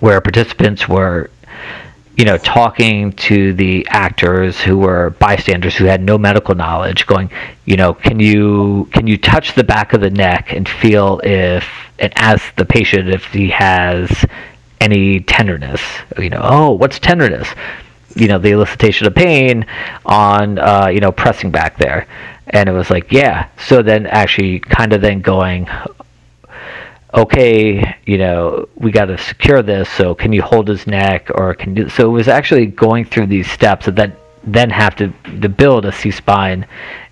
where 0.00 0.20
participants 0.20 0.88
were 0.88 1.30
you 2.18 2.24
know, 2.24 2.36
talking 2.36 3.12
to 3.12 3.52
the 3.54 3.86
actors 3.88 4.60
who 4.60 4.76
were 4.76 5.10
bystanders 5.20 5.76
who 5.76 5.84
had 5.84 6.02
no 6.02 6.18
medical 6.18 6.52
knowledge, 6.56 7.06
going, 7.06 7.30
you 7.64 7.76
know, 7.76 7.94
can 7.94 8.18
you 8.18 8.88
can 8.92 9.06
you 9.06 9.16
touch 9.16 9.54
the 9.54 9.62
back 9.62 9.92
of 9.92 10.00
the 10.00 10.10
neck 10.10 10.52
and 10.52 10.68
feel 10.68 11.20
if 11.22 11.64
and 12.00 12.12
ask 12.18 12.44
the 12.56 12.64
patient 12.64 13.08
if 13.08 13.24
he 13.26 13.50
has 13.50 14.26
any 14.80 15.20
tenderness? 15.20 15.80
You 16.18 16.30
know, 16.30 16.40
oh, 16.42 16.72
what's 16.72 16.98
tenderness? 16.98 17.46
You 18.16 18.26
know, 18.26 18.40
the 18.40 18.50
elicitation 18.50 19.06
of 19.06 19.14
pain 19.14 19.64
on 20.04 20.58
uh, 20.58 20.88
you 20.88 20.98
know 20.98 21.12
pressing 21.12 21.52
back 21.52 21.78
there, 21.78 22.08
and 22.48 22.68
it 22.68 22.72
was 22.72 22.90
like, 22.90 23.12
yeah. 23.12 23.46
So 23.58 23.80
then 23.80 24.06
actually, 24.06 24.58
kind 24.58 24.92
of 24.92 25.02
then 25.02 25.20
going, 25.20 25.68
okay, 27.14 27.96
you 28.06 28.18
know, 28.18 28.68
we 28.76 28.90
got 28.90 29.06
to 29.06 29.18
secure 29.18 29.62
this. 29.62 29.88
So 29.90 30.14
can 30.14 30.32
you 30.32 30.42
hold 30.42 30.68
his 30.68 30.86
neck 30.86 31.30
or 31.34 31.54
can 31.54 31.74
do? 31.74 31.88
So 31.88 32.08
it 32.08 32.12
was 32.12 32.28
actually 32.28 32.66
going 32.66 33.04
through 33.04 33.26
these 33.26 33.50
steps 33.50 33.86
that 33.86 33.96
then 33.96 34.16
then 34.44 34.70
have 34.70 34.96
to 34.96 35.12
to 35.40 35.48
build 35.48 35.84
a 35.84 35.92
C 35.92 36.10
spine 36.10 36.66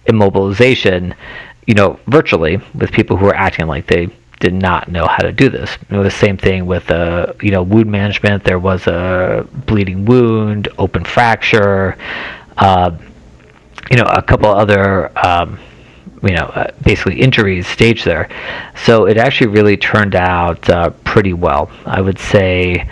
immobilization, 0.06 1.14
you 1.66 1.74
know, 1.74 1.98
virtually 2.06 2.60
with 2.74 2.92
people 2.92 3.16
who 3.16 3.26
are 3.26 3.34
acting 3.34 3.66
like 3.66 3.86
they 3.86 4.08
did 4.38 4.54
not 4.54 4.88
know 4.88 5.06
how 5.06 5.18
to 5.18 5.32
do 5.32 5.48
this. 5.48 5.78
You 5.88 5.96
know, 5.96 6.02
the 6.02 6.10
same 6.10 6.36
thing 6.36 6.66
with 6.66 6.90
uh, 6.90 7.32
you 7.42 7.50
know 7.50 7.62
wound 7.62 7.90
management. 7.90 8.44
There 8.44 8.58
was 8.58 8.86
a 8.86 9.46
bleeding 9.66 10.04
wound, 10.04 10.68
open 10.78 11.04
fracture, 11.04 11.96
uh, 12.58 12.96
you 13.90 13.96
know, 13.96 14.04
a 14.04 14.22
couple 14.22 14.48
other 14.50 15.10
um, 15.26 15.58
you 16.22 16.34
know 16.34 16.46
uh, 16.46 16.70
basically 16.82 17.20
injuries 17.20 17.66
staged 17.66 18.04
there. 18.04 18.28
So 18.84 19.06
it 19.06 19.16
actually 19.16 19.48
really 19.48 19.76
turned 19.76 20.14
out 20.14 20.68
uh, 20.68 20.90
pretty 21.04 21.32
well. 21.32 21.70
I 21.84 22.00
would 22.00 22.18
say 22.18 22.88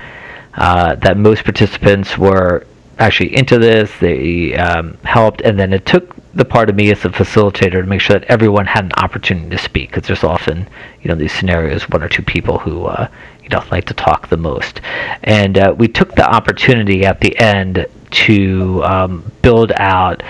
uh, 0.54 0.94
that 0.96 1.16
most 1.16 1.44
participants 1.44 2.16
were 2.16 2.66
actually 2.98 3.36
into 3.36 3.58
this. 3.58 3.90
They 4.00 4.54
um, 4.54 4.96
helped, 5.04 5.40
and 5.40 5.58
then 5.58 5.72
it 5.72 5.86
took 5.86 6.14
the 6.34 6.44
part 6.44 6.68
of 6.68 6.74
me 6.74 6.90
as 6.90 7.04
a 7.04 7.08
facilitator 7.08 7.80
to 7.80 7.84
make 7.84 8.00
sure 8.00 8.18
that 8.18 8.28
everyone 8.28 8.66
had 8.66 8.84
an 8.84 8.92
opportunity 8.96 9.48
to 9.50 9.58
speak 9.58 9.90
because 9.90 10.06
there's 10.08 10.24
often 10.24 10.68
you 11.02 11.08
know 11.08 11.14
these 11.14 11.32
scenarios 11.32 11.88
one 11.90 12.02
or 12.02 12.08
two 12.08 12.22
people 12.22 12.58
who 12.58 12.86
uh, 12.86 13.08
you 13.42 13.48
know 13.50 13.62
like 13.70 13.84
to 13.84 13.94
talk 13.94 14.28
the 14.28 14.36
most 14.36 14.80
and 15.22 15.56
uh, 15.58 15.72
we 15.78 15.86
took 15.86 16.12
the 16.16 16.28
opportunity 16.28 17.04
at 17.04 17.20
the 17.20 17.38
end 17.38 17.86
to 18.10 18.82
um, 18.84 19.30
build 19.42 19.70
out 19.76 20.22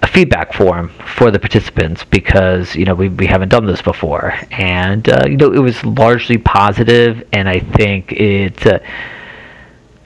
a 0.00 0.06
feedback 0.06 0.52
form 0.52 0.90
for 1.16 1.30
the 1.30 1.38
participants 1.38 2.04
because 2.04 2.74
you 2.74 2.84
know 2.84 2.94
we, 2.94 3.08
we 3.08 3.26
haven't 3.26 3.48
done 3.48 3.66
this 3.66 3.82
before. 3.82 4.34
And 4.50 5.08
uh, 5.08 5.24
you 5.26 5.36
know 5.36 5.52
it 5.52 5.58
was 5.58 5.84
largely 5.84 6.38
positive 6.38 7.26
and 7.32 7.48
I 7.48 7.60
think 7.60 8.12
it 8.12 8.66
uh, 8.66 8.78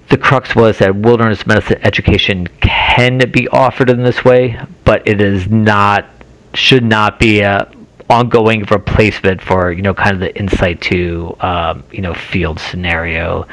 the 0.08 0.18
crux 0.18 0.54
was 0.54 0.78
that 0.78 0.94
wilderness 0.94 1.46
medicine 1.46 1.78
education 1.82 2.46
can 2.60 3.18
be 3.30 3.48
offered 3.48 3.90
in 3.90 4.02
this 4.02 4.24
way, 4.24 4.60
but 4.84 5.06
it 5.06 5.20
is 5.20 5.48
not 5.48 6.06
should 6.54 6.84
not 6.84 7.18
be 7.18 7.40
a 7.40 7.70
ongoing 8.10 8.64
replacement 8.64 9.40
for 9.40 9.70
you 9.70 9.82
know 9.82 9.94
kind 9.94 10.14
of 10.14 10.20
the 10.20 10.36
in 10.36 10.48
situ 10.48 11.34
um, 11.40 11.84
you 11.92 12.00
know 12.00 12.12
field 12.12 12.58
scenario 12.58 13.46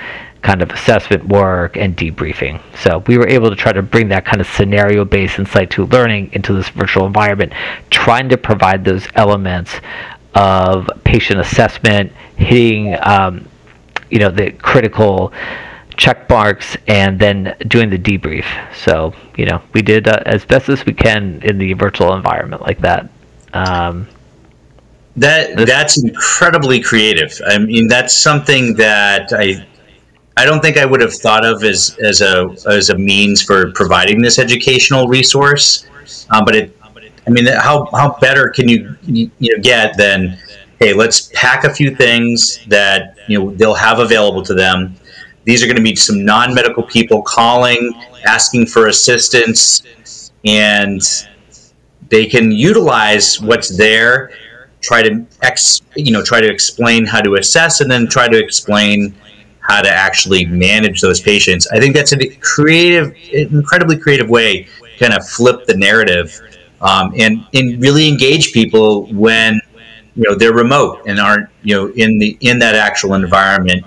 kind 0.47 0.61
of 0.61 0.69
assessment 0.69 1.27
work 1.27 1.75
and 1.75 1.97
debriefing. 1.97 2.61
So 2.81 3.03
we 3.05 3.17
were 3.17 3.27
able 3.27 3.49
to 3.49 3.55
try 3.57 3.73
to 3.73 3.81
bring 3.81 4.07
that 4.07 4.23
kind 4.23 4.39
of 4.39 4.47
scenario 4.47 5.03
based 5.03 5.37
in 5.39 5.45
situ 5.45 5.83
learning 5.87 6.29
into 6.31 6.53
this 6.53 6.69
virtual 6.69 7.05
environment, 7.05 7.51
trying 7.89 8.29
to 8.29 8.37
provide 8.37 8.85
those 8.85 9.05
elements 9.15 9.73
of 10.35 10.89
patient 11.03 11.41
assessment, 11.41 12.13
hitting 12.37 12.95
um, 13.01 13.45
you 14.09 14.19
know 14.19 14.29
the 14.29 14.51
critical 14.51 15.33
check 15.97 16.29
marks 16.29 16.77
and 16.87 17.19
then 17.19 17.53
doing 17.67 17.89
the 17.89 17.97
debrief. 17.97 18.45
So 18.73 19.13
you 19.35 19.47
know 19.47 19.61
we 19.73 19.81
did 19.81 20.07
uh, 20.07 20.23
as 20.25 20.45
best 20.45 20.69
as 20.69 20.85
we 20.85 20.93
can 20.93 21.41
in 21.43 21.57
the 21.57 21.73
virtual 21.73 22.13
environment 22.13 22.61
like 22.61 22.79
that. 22.79 23.09
Um, 23.51 24.07
that 25.17 25.57
that's 25.67 26.01
incredibly 26.01 26.79
creative. 26.79 27.37
I 27.45 27.57
mean, 27.57 27.89
that's 27.89 28.15
something 28.15 28.75
that 28.75 29.33
I 29.33 29.67
I 30.37 30.45
don't 30.45 30.61
think 30.61 30.77
I 30.77 30.85
would 30.85 31.01
have 31.01 31.13
thought 31.13 31.45
of 31.45 31.63
as 31.63 31.97
as 32.03 32.21
a 32.21 32.55
as 32.67 32.89
a 32.89 32.97
means 32.97 33.41
for 33.41 33.71
providing 33.71 34.21
this 34.21 34.39
educational 34.39 35.07
resource. 35.07 35.87
Um, 36.29 36.45
but 36.45 36.55
it, 36.55 36.77
I 37.25 37.29
mean, 37.29 37.47
how 37.47 37.85
how 37.93 38.17
better 38.19 38.49
can 38.49 38.69
you 38.69 38.95
you 39.03 39.31
know 39.41 39.61
get 39.61 39.97
than 39.97 40.37
hey, 40.79 40.93
let's 40.93 41.31
pack 41.33 41.63
a 41.63 41.73
few 41.73 41.95
things 41.95 42.59
that 42.67 43.17
you 43.27 43.39
know 43.39 43.51
they'll 43.55 43.73
have 43.73 43.99
available 43.99 44.43
to 44.43 44.53
them 44.53 44.95
these 45.47 45.63
are 45.63 45.65
going 45.65 45.77
to 45.77 45.81
be 45.81 45.95
some 45.95 46.25
non 46.25 46.53
medical 46.53 46.83
people 46.83 47.21
calling, 47.21 47.93
asking 48.25 48.65
for 48.65 48.87
assistance, 48.87 50.33
and 50.43 51.01
they 52.09 52.25
can 52.25 52.51
utilize 52.51 53.39
what's 53.39 53.77
there. 53.77 54.31
Try 54.81 55.03
to 55.03 55.25
ex, 55.41 55.81
you 55.95 56.11
know, 56.11 56.21
try 56.21 56.41
to 56.41 56.51
explain 56.51 57.05
how 57.05 57.21
to 57.21 57.35
assess, 57.35 57.79
and 57.79 57.89
then 57.89 58.07
try 58.07 58.27
to 58.27 58.37
explain 58.37 59.15
how 59.67 59.81
to 59.81 59.89
actually 59.89 60.45
manage 60.45 61.01
those 61.01 61.19
patients. 61.19 61.67
I 61.67 61.79
think 61.79 61.95
that's 61.95 62.13
a 62.13 62.27
creative, 62.37 63.13
incredibly 63.31 63.97
creative 63.97 64.29
way 64.29 64.63
to 64.63 64.97
kind 64.99 65.13
of 65.13 65.27
flip 65.27 65.65
the 65.65 65.75
narrative 65.75 66.39
um, 66.81 67.13
and 67.17 67.45
and 67.53 67.81
really 67.81 68.07
engage 68.07 68.53
people 68.53 69.07
when 69.07 69.59
you 70.15 70.23
know 70.23 70.35
they're 70.35 70.53
remote 70.53 71.03
and 71.05 71.19
aren't 71.19 71.49
you 71.63 71.75
know 71.75 71.87
in 71.93 72.19
the 72.19 72.37
in 72.41 72.59
that 72.59 72.75
actual 72.75 73.13
environment. 73.13 73.83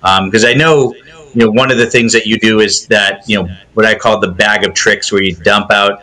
Because 0.00 0.44
um, 0.44 0.50
I 0.50 0.54
know 0.54 0.94
you 1.34 1.44
know, 1.44 1.50
one 1.50 1.70
of 1.70 1.78
the 1.78 1.86
things 1.86 2.12
that 2.12 2.26
you 2.26 2.38
do 2.38 2.60
is 2.60 2.86
that, 2.86 3.28
you 3.28 3.42
know, 3.42 3.48
what 3.74 3.84
I 3.84 3.94
call 3.94 4.20
the 4.20 4.30
bag 4.30 4.64
of 4.64 4.72
tricks 4.72 5.10
where 5.10 5.22
you 5.22 5.34
dump 5.34 5.72
out, 5.72 6.00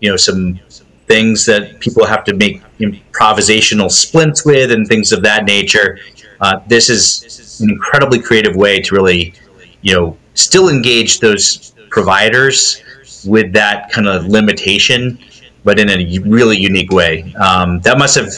you 0.00 0.10
know, 0.10 0.16
some 0.16 0.58
things 1.06 1.44
that 1.46 1.78
people 1.78 2.06
have 2.06 2.24
to 2.24 2.34
make 2.34 2.62
improvisational 2.78 3.90
splints 3.90 4.44
with 4.44 4.72
and 4.72 4.86
things 4.86 5.12
of 5.12 5.22
that 5.22 5.44
nature. 5.44 5.98
Uh, 6.40 6.60
this 6.66 6.88
is 6.88 7.45
an 7.60 7.70
incredibly 7.70 8.20
creative 8.20 8.56
way 8.56 8.80
to 8.80 8.94
really, 8.94 9.34
you 9.82 9.94
know, 9.94 10.16
still 10.34 10.68
engage 10.68 11.20
those 11.20 11.74
providers 11.90 12.82
with 13.26 13.52
that 13.52 13.90
kind 13.90 14.06
of 14.06 14.26
limitation, 14.26 15.18
but 15.64 15.78
in 15.78 15.88
a 15.88 16.18
really 16.20 16.56
unique 16.56 16.90
way. 16.90 17.34
Um, 17.34 17.80
that 17.80 17.98
must 17.98 18.14
have 18.16 18.28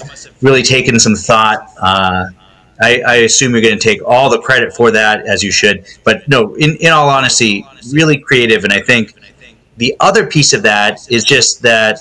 really 0.43 0.63
taken 0.63 0.99
some 0.99 1.15
thought 1.15 1.69
uh, 1.81 2.27
I, 2.81 3.03
I 3.07 3.15
assume 3.17 3.53
you're 3.53 3.61
going 3.61 3.79
to 3.79 3.83
take 3.83 4.01
all 4.07 4.31
the 4.31 4.39
credit 4.39 4.73
for 4.75 4.91
that, 4.93 5.27
as 5.27 5.43
you 5.43 5.51
should. 5.51 5.87
But 6.05 6.27
no, 6.29 6.55
in, 6.55 6.77
in 6.77 6.93
all 6.93 7.09
honesty, 7.09 7.67
really 7.93 8.19
creative. 8.19 8.65
And 8.65 8.73
I 8.73 8.81
think 8.81 9.15
the 9.77 9.97
other 10.01 10.27
piece 10.27 10.53
of 10.53 10.63
that 10.63 11.11
is 11.11 11.25
just 11.25 11.63
that 11.63 11.99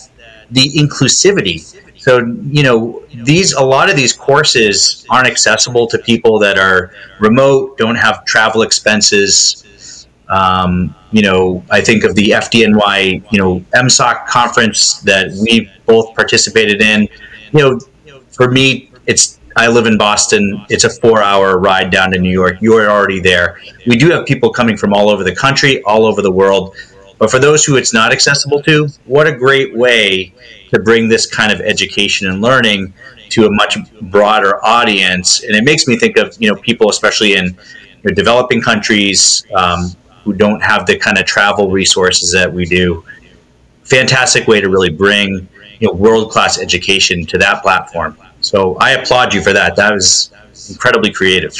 the 0.51 0.69
inclusivity. 0.69 1.75
So, 1.97 2.19
you 2.43 2.63
know, 2.63 3.03
these 3.23 3.53
a 3.53 3.63
lot 3.63 3.89
of 3.89 3.95
these 3.95 4.13
courses 4.13 5.05
aren't 5.10 5.27
accessible 5.27 5.88
to 5.88 5.97
people 5.99 6.39
that 6.39 6.57
are 6.57 6.91
remote, 7.19 7.77
don't 7.77 7.95
have 7.95 8.23
travel 8.25 8.62
expenses. 8.62 10.07
Um, 10.29 10.95
you 11.12 11.21
know, 11.21 11.63
I 11.71 11.81
think 11.81 12.03
of 12.03 12.15
the 12.15 12.31
FDNY, 12.31 13.31
you 13.31 13.38
know, 13.39 13.60
MSOC 13.75 14.27
conference 14.27 14.99
that 15.01 15.31
we 15.41 15.71
both 15.86 16.13
participated 16.15 16.81
in. 16.81 17.07
You 17.53 17.60
know, 17.60 17.79
for 18.31 18.51
me, 18.51 18.91
it's 19.05 19.39
I 19.55 19.67
live 19.67 19.88
in 19.88 19.97
Boston. 19.97 20.63
It's 20.69 20.83
a 20.83 20.89
four 20.89 21.23
hour 21.23 21.57
ride 21.57 21.89
down 21.89 22.12
to 22.12 22.19
New 22.19 22.29
York. 22.29 22.57
You're 22.62 22.91
already 22.91 23.19
there. 23.19 23.60
We 23.88 23.97
do 23.97 24.10
have 24.12 24.27
people 24.27 24.51
coming 24.51 24.77
from 24.77 24.93
all 24.93 25.10
over 25.10 25.23
the 25.23 25.36
country, 25.36 25.81
all 25.83 26.05
over 26.05 26.21
the 26.21 26.31
world. 26.31 26.75
But 27.17 27.32
for 27.32 27.39
those 27.39 27.65
who 27.65 27.77
it's 27.77 27.93
not 27.93 28.12
accessible 28.12 28.62
to, 28.63 28.88
what 29.06 29.27
a 29.27 29.36
great 29.36 29.75
way 29.75 30.34
to 30.71 30.80
bring 30.80 31.08
this 31.08 31.25
kind 31.25 31.51
of 31.51 31.62
education 31.62 32.27
and 32.27 32.41
learning 32.41 32.93
to 33.30 33.45
a 33.45 33.51
much 33.51 33.77
broader 34.01 34.63
audience. 34.63 35.43
And 35.43 35.56
it 35.56 35.63
makes 35.63 35.88
me 35.88 35.97
think 35.97 36.17
of 36.17 36.36
you 36.39 36.49
know 36.49 36.60
people, 36.60 36.89
especially 36.89 37.34
in 37.34 37.45
you 37.45 37.53
know, 38.03 38.13
developing 38.13 38.62
countries, 38.62 39.45
um, 39.56 39.91
who 40.23 40.34
don't 40.34 40.62
have 40.62 40.86
the 40.86 40.97
kind 40.97 41.17
of 41.17 41.25
travel 41.25 41.71
resources 41.71 42.32
that 42.34 42.51
we 42.51 42.65
do. 42.65 43.03
Fantastic 43.84 44.47
way 44.47 44.60
to 44.62 44.69
really 44.69 44.89
bring 44.89 45.47
you 45.80 45.88
know 45.88 45.93
world 45.93 46.32
class 46.32 46.60
education 46.60 47.25
to 47.27 47.38
that 47.38 47.62
platform. 47.62 48.17
So 48.41 48.75
I 48.75 48.91
applaud 48.91 49.34
you 49.34 49.41
for 49.41 49.53
that. 49.53 49.75
That 49.75 49.93
was 49.93 50.32
incredibly 50.69 51.12
creative. 51.12 51.53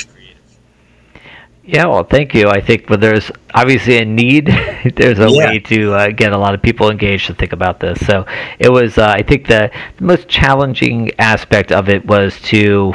Yeah, 1.68 1.88
well, 1.88 2.06
thank 2.06 2.34
you. 2.34 2.48
I 2.48 2.62
think 2.62 2.90
when 2.90 3.02
there's 3.02 3.30
obviously 3.54 3.98
a 3.98 4.06
need, 4.06 4.46
there's 4.96 5.20
a 5.20 5.30
yeah. 5.30 5.50
way 5.50 5.60
to 5.60 5.94
uh, 5.94 6.08
get 6.12 6.32
a 6.32 6.38
lot 6.38 6.54
of 6.54 6.62
people 6.62 6.90
engaged 6.90 7.28
to 7.28 7.34
think 7.34 7.52
about 7.52 7.82
this. 7.82 8.00
So 8.06 8.26
it 8.58 8.70
was, 8.70 8.98
uh, 8.98 9.10
I 9.10 9.22
think, 9.22 9.48
the, 9.48 9.70
the 9.98 10.04
most 10.04 10.30
challenging 10.30 11.12
aspect 11.20 11.74
of 11.74 11.90
it 11.90 12.06
was 12.06 12.40
to, 12.44 12.94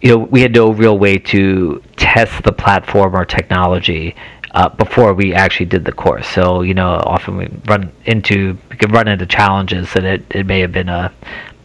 you 0.00 0.08
know, 0.08 0.18
we 0.18 0.40
had 0.40 0.54
no 0.54 0.72
real 0.72 0.98
way 0.98 1.18
to 1.18 1.82
test 1.96 2.42
the 2.44 2.52
platform 2.52 3.14
or 3.14 3.26
technology 3.26 4.16
uh, 4.52 4.68
before 4.70 5.12
we 5.14 5.34
actually 5.34 5.66
did 5.66 5.84
the 5.84 5.92
course. 5.92 6.26
So 6.28 6.62
you 6.62 6.74
know, 6.74 7.00
often 7.04 7.36
we 7.36 7.48
run 7.66 7.90
into 8.04 8.58
we 8.70 8.76
could 8.76 8.92
run 8.92 9.08
into 9.08 9.26
challenges, 9.26 9.94
and 9.96 10.06
it, 10.06 10.24
it 10.30 10.46
may 10.46 10.60
have 10.60 10.72
been 10.72 10.88
a, 10.88 11.12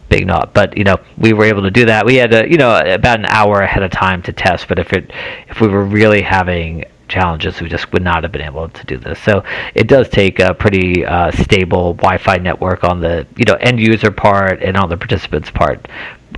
big 0.08 0.26
knot. 0.26 0.54
But 0.54 0.76
you 0.76 0.84
know, 0.84 0.98
we 1.16 1.32
were 1.32 1.44
able 1.44 1.62
to 1.62 1.70
do 1.70 1.86
that. 1.86 2.06
We 2.06 2.16
had 2.16 2.32
a, 2.34 2.50
you 2.50 2.56
know 2.56 2.76
about 2.78 3.18
an 3.18 3.26
hour 3.28 3.60
ahead 3.60 3.82
of 3.82 3.90
time 3.90 4.22
to 4.22 4.32
test. 4.32 4.68
But 4.68 4.78
if 4.78 4.92
it 4.92 5.12
if 5.48 5.60
we 5.60 5.68
were 5.68 5.84
really 5.84 6.22
having 6.22 6.84
challenges, 7.08 7.60
we 7.60 7.68
just 7.68 7.92
would 7.92 8.02
not 8.02 8.22
have 8.22 8.32
been 8.32 8.42
able 8.42 8.68
to 8.68 8.84
do 8.84 8.98
this. 8.98 9.18
So 9.20 9.42
it 9.74 9.86
does 9.86 10.08
take 10.08 10.38
a 10.38 10.54
pretty 10.54 11.04
uh, 11.04 11.30
stable 11.32 11.94
Wi-Fi 11.94 12.36
network 12.36 12.84
on 12.84 13.00
the 13.00 13.26
you 13.36 13.44
know 13.44 13.54
end 13.54 13.80
user 13.80 14.10
part 14.10 14.62
and 14.62 14.76
on 14.76 14.88
the 14.88 14.96
participants 14.96 15.50
part, 15.50 15.88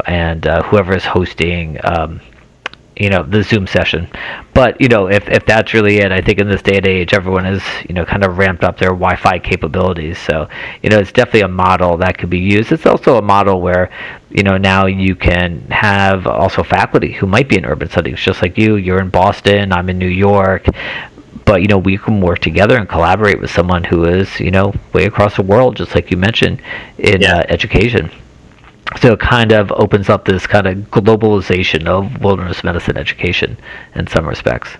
and 0.06 0.46
uh, 0.46 0.62
whoever 0.62 0.94
is 0.94 1.04
hosting. 1.04 1.78
Um, 1.84 2.20
you 3.00 3.08
know 3.08 3.22
the 3.22 3.42
Zoom 3.42 3.66
session. 3.66 4.06
But 4.52 4.78
you 4.80 4.88
know 4.88 5.08
if 5.08 5.26
if 5.28 5.46
that's 5.46 5.72
really 5.72 5.98
it, 5.98 6.12
I 6.12 6.20
think 6.20 6.38
in 6.38 6.48
this 6.48 6.60
day 6.60 6.76
and 6.76 6.86
age, 6.86 7.14
everyone 7.14 7.44
has 7.44 7.62
you 7.88 7.94
know 7.94 8.04
kind 8.04 8.22
of 8.22 8.36
ramped 8.36 8.62
up 8.62 8.78
their 8.78 8.90
Wi-Fi 8.90 9.38
capabilities. 9.38 10.18
So 10.18 10.48
you 10.82 10.90
know 10.90 10.98
it's 10.98 11.10
definitely 11.10 11.40
a 11.40 11.48
model 11.48 11.96
that 11.96 12.18
could 12.18 12.30
be 12.30 12.38
used. 12.38 12.70
It's 12.70 12.86
also 12.86 13.16
a 13.16 13.22
model 13.22 13.62
where 13.62 13.90
you 14.30 14.42
know 14.42 14.58
now 14.58 14.84
you 14.86 15.16
can 15.16 15.62
have 15.70 16.26
also 16.26 16.62
faculty 16.62 17.12
who 17.12 17.26
might 17.26 17.48
be 17.48 17.56
in 17.56 17.64
urban 17.64 17.88
settings, 17.88 18.20
just 18.20 18.42
like 18.42 18.58
you. 18.58 18.76
You're 18.76 19.00
in 19.00 19.08
Boston, 19.08 19.72
I'm 19.72 19.88
in 19.88 19.98
New 19.98 20.06
York 20.06 20.66
but 21.46 21.62
you 21.62 21.68
know 21.68 21.78
we 21.78 21.96
can 21.96 22.20
work 22.20 22.38
together 22.38 22.76
and 22.76 22.88
collaborate 22.88 23.40
with 23.40 23.50
someone 23.50 23.82
who 23.82 24.04
is 24.04 24.38
you 24.38 24.50
know 24.50 24.72
way 24.92 25.06
across 25.06 25.36
the 25.36 25.42
world 25.42 25.74
just 25.74 25.94
like 25.94 26.10
you 26.10 26.16
mentioned 26.16 26.60
in 26.98 27.22
yeah. 27.22 27.38
uh, 27.38 27.44
education 27.48 28.10
so 29.00 29.12
it 29.12 29.20
kind 29.20 29.52
of 29.52 29.70
opens 29.72 30.08
up 30.08 30.24
this 30.24 30.46
kind 30.46 30.66
of 30.66 30.76
globalization 30.90 31.86
of 31.86 32.20
wilderness 32.22 32.64
medicine 32.64 32.96
education 32.96 33.56
in 33.94 34.06
some 34.06 34.26
respects. 34.26 34.70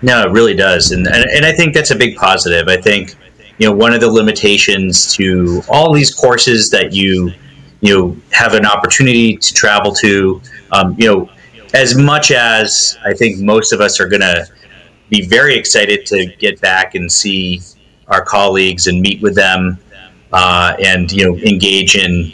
No 0.00 0.22
it 0.22 0.30
really 0.30 0.54
does. 0.54 0.92
And, 0.92 1.06
and, 1.06 1.24
and 1.30 1.44
i 1.44 1.52
think 1.52 1.74
that's 1.74 1.90
a 1.90 1.96
big 1.96 2.16
positive. 2.16 2.68
I 2.68 2.80
think 2.80 3.14
you 3.58 3.68
know 3.68 3.74
one 3.74 3.92
of 3.92 4.00
the 4.00 4.10
limitations 4.10 5.14
to 5.14 5.62
all 5.68 5.92
these 5.92 6.14
courses 6.14 6.70
that 6.70 6.92
you 6.92 7.32
you 7.80 7.96
know 7.96 8.16
have 8.32 8.54
an 8.54 8.64
opportunity 8.64 9.36
to 9.36 9.54
travel 9.54 9.92
to 9.92 10.40
um, 10.72 10.96
you 10.98 11.06
know 11.06 11.30
as 11.74 11.96
much 11.96 12.30
as 12.30 12.98
i 13.04 13.12
think 13.12 13.40
most 13.40 13.72
of 13.72 13.80
us 13.80 14.00
are 14.00 14.08
going 14.08 14.20
to 14.20 14.46
be 15.10 15.26
very 15.26 15.54
excited 15.54 16.06
to 16.06 16.26
get 16.38 16.60
back 16.60 16.94
and 16.94 17.10
see 17.10 17.60
our 18.08 18.24
colleagues 18.24 18.86
and 18.86 19.00
meet 19.00 19.20
with 19.20 19.34
them 19.34 19.78
uh, 20.32 20.74
and 20.82 21.12
you 21.12 21.24
know 21.24 21.36
engage 21.38 21.96
in 21.96 22.32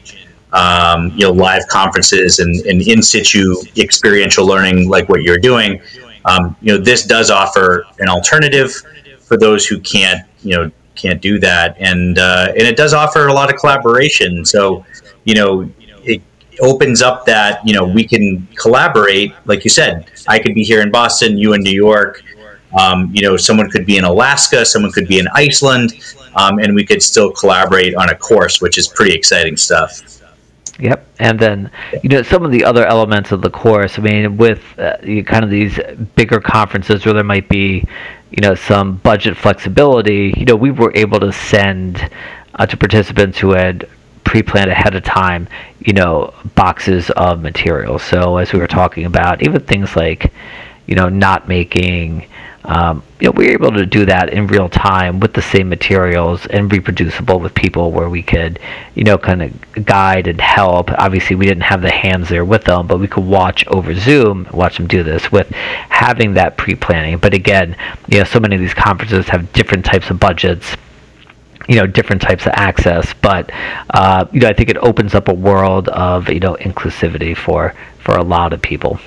um, 0.52 1.10
you 1.10 1.26
know 1.26 1.32
live 1.32 1.66
conferences 1.68 2.38
and, 2.38 2.54
and, 2.66 2.80
in 2.82 3.02
situ 3.02 3.54
experiential 3.76 4.46
learning 4.46 4.88
like 4.88 5.08
what 5.08 5.22
you're 5.22 5.38
doing. 5.38 5.80
Um, 6.24 6.56
you 6.60 6.72
know 6.72 6.82
this 6.82 7.04
does 7.04 7.30
offer 7.30 7.84
an 7.98 8.08
alternative 8.08 8.72
for 9.20 9.36
those 9.36 9.66
who 9.66 9.80
can't 9.80 10.26
you 10.42 10.56
know 10.56 10.70
can't 10.94 11.20
do 11.20 11.38
that 11.38 11.76
and 11.78 12.18
uh, 12.18 12.48
and 12.50 12.62
it 12.62 12.76
does 12.76 12.92
offer 12.92 13.28
a 13.28 13.32
lot 13.32 13.52
of 13.52 13.60
collaboration. 13.60 14.44
So 14.44 14.84
you 15.24 15.34
know 15.34 15.70
it 16.02 16.22
opens 16.60 17.02
up 17.02 17.26
that 17.26 17.66
you 17.66 17.74
know 17.74 17.84
we 17.84 18.04
can 18.06 18.46
collaborate 18.56 19.34
like 19.44 19.64
you 19.64 19.70
said. 19.70 20.10
I 20.26 20.38
could 20.38 20.54
be 20.54 20.64
here 20.64 20.80
in 20.80 20.90
Boston, 20.90 21.36
you 21.38 21.52
in 21.52 21.60
New 21.60 21.74
York. 21.74 22.22
Um, 22.78 23.10
you 23.14 23.22
know, 23.22 23.36
someone 23.36 23.70
could 23.70 23.86
be 23.86 23.96
in 23.96 24.04
Alaska, 24.04 24.64
someone 24.64 24.92
could 24.92 25.08
be 25.08 25.18
in 25.18 25.26
Iceland, 25.34 25.94
um, 26.36 26.58
and 26.58 26.74
we 26.74 26.84
could 26.84 27.02
still 27.02 27.32
collaborate 27.32 27.94
on 27.94 28.10
a 28.10 28.14
course, 28.14 28.60
which 28.60 28.76
is 28.76 28.88
pretty 28.88 29.14
exciting 29.14 29.56
stuff. 29.56 30.17
Yep, 30.80 31.06
and 31.18 31.38
then 31.40 31.70
you 32.02 32.08
know 32.08 32.22
some 32.22 32.44
of 32.44 32.52
the 32.52 32.64
other 32.64 32.86
elements 32.86 33.32
of 33.32 33.42
the 33.42 33.50
course. 33.50 33.98
I 33.98 34.02
mean, 34.02 34.36
with 34.36 34.62
uh, 34.78 34.96
kind 35.24 35.42
of 35.42 35.50
these 35.50 35.78
bigger 36.14 36.40
conferences 36.40 37.04
where 37.04 37.14
there 37.14 37.24
might 37.24 37.48
be, 37.48 37.84
you 38.30 38.40
know, 38.42 38.54
some 38.54 38.96
budget 38.98 39.36
flexibility. 39.36 40.32
You 40.36 40.44
know, 40.44 40.54
we 40.54 40.70
were 40.70 40.92
able 40.94 41.18
to 41.20 41.32
send 41.32 42.08
uh, 42.54 42.66
to 42.66 42.76
participants 42.76 43.38
who 43.38 43.54
had 43.54 43.88
pre-planned 44.24 44.70
ahead 44.70 44.94
of 44.94 45.02
time, 45.02 45.48
you 45.80 45.94
know, 45.94 46.34
boxes 46.54 47.10
of 47.10 47.40
materials. 47.40 48.02
So 48.02 48.36
as 48.36 48.52
we 48.52 48.58
were 48.58 48.66
talking 48.66 49.06
about, 49.06 49.42
even 49.42 49.60
things 49.62 49.96
like, 49.96 50.32
you 50.88 50.96
know, 50.96 51.08
not 51.08 51.46
making 51.46 52.26
um, 52.68 53.02
you 53.18 53.26
know, 53.26 53.32
we 53.32 53.46
were 53.46 53.52
able 53.52 53.72
to 53.72 53.86
do 53.86 54.04
that 54.04 54.30
in 54.30 54.46
real 54.46 54.68
time 54.68 55.20
with 55.20 55.32
the 55.32 55.40
same 55.40 55.70
materials 55.70 56.44
and 56.46 56.70
reproducible 56.70 57.40
with 57.40 57.54
people 57.54 57.92
where 57.92 58.10
we 58.10 58.22
could, 58.22 58.58
you 58.94 59.04
know, 59.04 59.16
kind 59.16 59.42
of 59.42 59.86
guide 59.86 60.26
and 60.26 60.38
help. 60.38 60.90
Obviously, 60.92 61.34
we 61.34 61.46
didn't 61.46 61.62
have 61.62 61.80
the 61.80 61.90
hands 61.90 62.28
there 62.28 62.44
with 62.44 62.64
them, 62.64 62.86
but 62.86 62.98
we 62.98 63.08
could 63.08 63.24
watch 63.24 63.66
over 63.68 63.94
Zoom, 63.94 64.46
watch 64.52 64.76
them 64.76 64.86
do 64.86 65.02
this 65.02 65.32
with 65.32 65.48
having 65.48 66.34
that 66.34 66.58
pre-planning. 66.58 67.16
But 67.16 67.32
again, 67.32 67.74
you 68.06 68.18
know, 68.18 68.24
so 68.24 68.38
many 68.38 68.56
of 68.56 68.60
these 68.60 68.74
conferences 68.74 69.28
have 69.28 69.50
different 69.52 69.84
types 69.86 70.10
of 70.10 70.20
budgets 70.20 70.76
you 71.68 71.74
know 71.74 71.86
different 71.86 72.22
types 72.22 72.46
of 72.46 72.52
access 72.54 73.12
but 73.20 73.50
uh, 73.90 74.24
you 74.32 74.40
know 74.40 74.48
i 74.48 74.54
think 74.54 74.70
it 74.70 74.78
opens 74.78 75.14
up 75.14 75.28
a 75.28 75.34
world 75.34 75.88
of 75.90 76.30
you 76.30 76.40
know 76.40 76.54
inclusivity 76.60 77.36
for 77.36 77.74
for 77.98 78.16
a 78.16 78.22
lot 78.22 78.54
of 78.54 78.62
people 78.62 78.98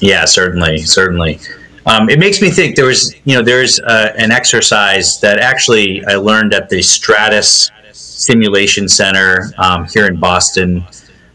yeah 0.00 0.24
certainly 0.24 0.78
certainly 0.78 1.38
um, 1.86 2.10
it 2.10 2.18
makes 2.18 2.42
me 2.42 2.50
think 2.50 2.74
there 2.74 2.86
was, 2.86 3.14
you 3.24 3.36
know, 3.36 3.42
there's 3.42 3.78
uh, 3.78 4.12
an 4.18 4.32
exercise 4.32 5.20
that 5.20 5.38
actually 5.38 6.04
I 6.06 6.16
learned 6.16 6.52
at 6.52 6.68
the 6.68 6.82
Stratus 6.82 7.70
Simulation 7.92 8.88
Center 8.88 9.52
um, 9.58 9.86
here 9.86 10.06
in 10.06 10.18
Boston, 10.18 10.84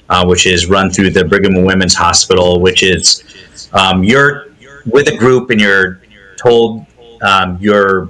uh, 0.10 0.26
which 0.26 0.46
is 0.46 0.68
run 0.68 0.90
through 0.90 1.12
the 1.12 1.24
Brigham 1.24 1.56
and 1.56 1.66
Women's 1.66 1.96
Hospital, 1.96 2.60
which 2.60 2.84
is 2.84 3.24
um, 3.72 4.04
you're 4.04 4.48
with 4.86 5.08
a 5.08 5.16
group 5.16 5.52
and 5.52 5.62
you're 5.62 6.02
told 6.38 6.86
um, 7.22 7.58
you're 7.62 8.10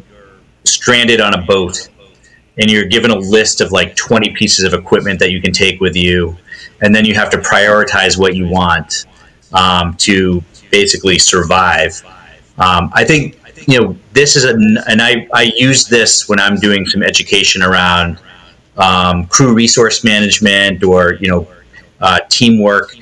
stranded 0.63 1.21
on 1.21 1.35
a 1.35 1.41
boat 1.43 1.89
and 2.57 2.71
you're 2.71 2.85
given 2.85 3.11
a 3.11 3.17
list 3.17 3.61
of 3.61 3.71
like 3.71 3.95
20 3.95 4.33
pieces 4.33 4.65
of 4.65 4.73
equipment 4.73 5.19
that 5.19 5.31
you 5.31 5.41
can 5.41 5.51
take 5.51 5.79
with 5.79 5.95
you. 5.95 6.35
And 6.81 6.95
then 6.95 7.05
you 7.05 7.13
have 7.13 7.29
to 7.29 7.37
prioritize 7.37 8.17
what 8.17 8.35
you 8.35 8.47
want 8.47 9.05
um, 9.53 9.95
to 9.95 10.43
basically 10.69 11.17
survive. 11.17 12.01
Um, 12.57 12.91
I 12.93 13.03
think 13.03 13.39
you 13.67 13.79
know 13.79 13.95
this 14.13 14.35
is 14.35 14.45
a, 14.45 14.53
and 14.89 15.01
I 15.01 15.27
I 15.33 15.51
use 15.55 15.87
this 15.87 16.27
when 16.27 16.39
I'm 16.39 16.55
doing 16.55 16.85
some 16.85 17.03
education 17.03 17.61
around 17.61 18.19
um, 18.77 19.27
crew 19.27 19.53
resource 19.53 20.03
management 20.03 20.83
or 20.83 21.15
you 21.15 21.29
know 21.29 21.47
uh, 21.99 22.19
teamwork. 22.29 22.95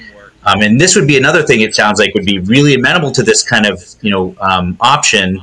Um, 0.45 0.61
and 0.61 0.79
this 0.79 0.95
would 0.95 1.07
be 1.07 1.17
another 1.17 1.43
thing. 1.43 1.61
It 1.61 1.75
sounds 1.75 1.99
like 1.99 2.13
would 2.13 2.25
be 2.25 2.39
really 2.39 2.73
amenable 2.73 3.11
to 3.11 3.23
this 3.23 3.43
kind 3.43 3.65
of 3.65 3.83
you 4.01 4.11
know 4.11 4.35
um, 4.39 4.77
option 4.79 5.39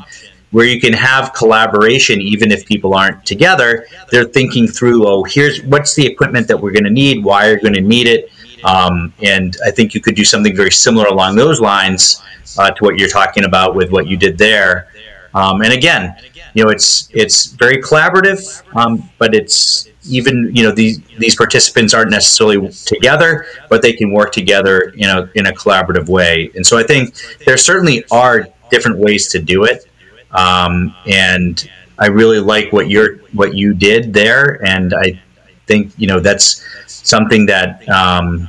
where 0.53 0.65
you 0.65 0.81
can 0.81 0.93
have 0.93 1.33
collaboration 1.35 2.21
even 2.21 2.51
if 2.51 2.65
people 2.67 2.95
aren't 2.95 3.25
together. 3.27 3.87
They're 4.11 4.25
thinking 4.25 4.67
through, 4.67 5.07
oh, 5.07 5.25
here's 5.25 5.63
what's 5.65 5.95
the 5.95 6.07
equipment 6.07 6.49
that 6.49 6.59
we're 6.59 6.71
going 6.71 6.85
to 6.85 6.91
need, 6.91 7.25
why 7.25 7.49
are 7.49 7.55
you 7.55 7.61
going 7.61 7.75
to 7.75 7.81
need 7.81 8.07
it, 8.07 8.31
um, 8.67 9.13
and 9.23 9.57
I 9.65 9.71
think 9.71 9.95
you 9.95 10.01
could 10.01 10.17
do 10.17 10.25
something 10.25 10.55
very 10.55 10.73
similar 10.73 11.07
along 11.07 11.37
those 11.37 11.61
lines 11.61 12.23
uh, 12.59 12.71
to 12.71 12.85
what 12.85 12.99
you're 12.99 13.09
talking 13.09 13.45
about 13.45 13.77
with 13.77 13.91
what 13.93 14.09
you 14.09 14.17
did 14.17 14.37
there. 14.37 14.89
Um, 15.35 15.63
and 15.63 15.73
again, 15.73 16.17
you 16.55 16.65
know, 16.65 16.71
it's 16.71 17.09
it's 17.13 17.47
very 17.47 17.83
collaborative, 17.83 18.41
um, 18.75 19.09
but 19.19 19.35
it's 19.35 19.89
even 20.09 20.51
you 20.55 20.63
know 20.63 20.73
these 20.73 21.01
these 21.19 21.37
participants 21.37 21.95
aren't 21.95 22.11
necessarily 22.11 22.71
together, 22.71 23.47
but 23.69 23.83
they 23.83 23.93
can 23.93 24.11
work 24.11 24.33
together 24.33 24.93
you 24.97 25.07
know 25.07 25.29
in 25.35 25.47
a 25.47 25.53
collaborative 25.53 26.09
way. 26.09 26.51
And 26.55 26.67
so 26.67 26.79
I 26.79 26.83
think 26.83 27.15
there 27.45 27.57
certainly 27.57 28.05
are 28.11 28.49
different 28.71 28.99
ways 28.99 29.29
to 29.29 29.39
do 29.39 29.65
it, 29.65 29.87
um, 30.33 30.95
and 31.07 31.71
I 31.99 32.07
really 32.07 32.41
like 32.41 32.73
what 32.73 32.89
you're 32.89 33.19
what 33.33 33.55
you 33.55 33.75
did 33.75 34.15
there, 34.15 34.65
and 34.67 34.95
I 34.95 35.21
think 35.67 35.93
you 35.99 36.07
know 36.07 36.21
that's 36.21 36.65
something 36.87 37.45
that 37.47 37.87
um, 37.91 38.49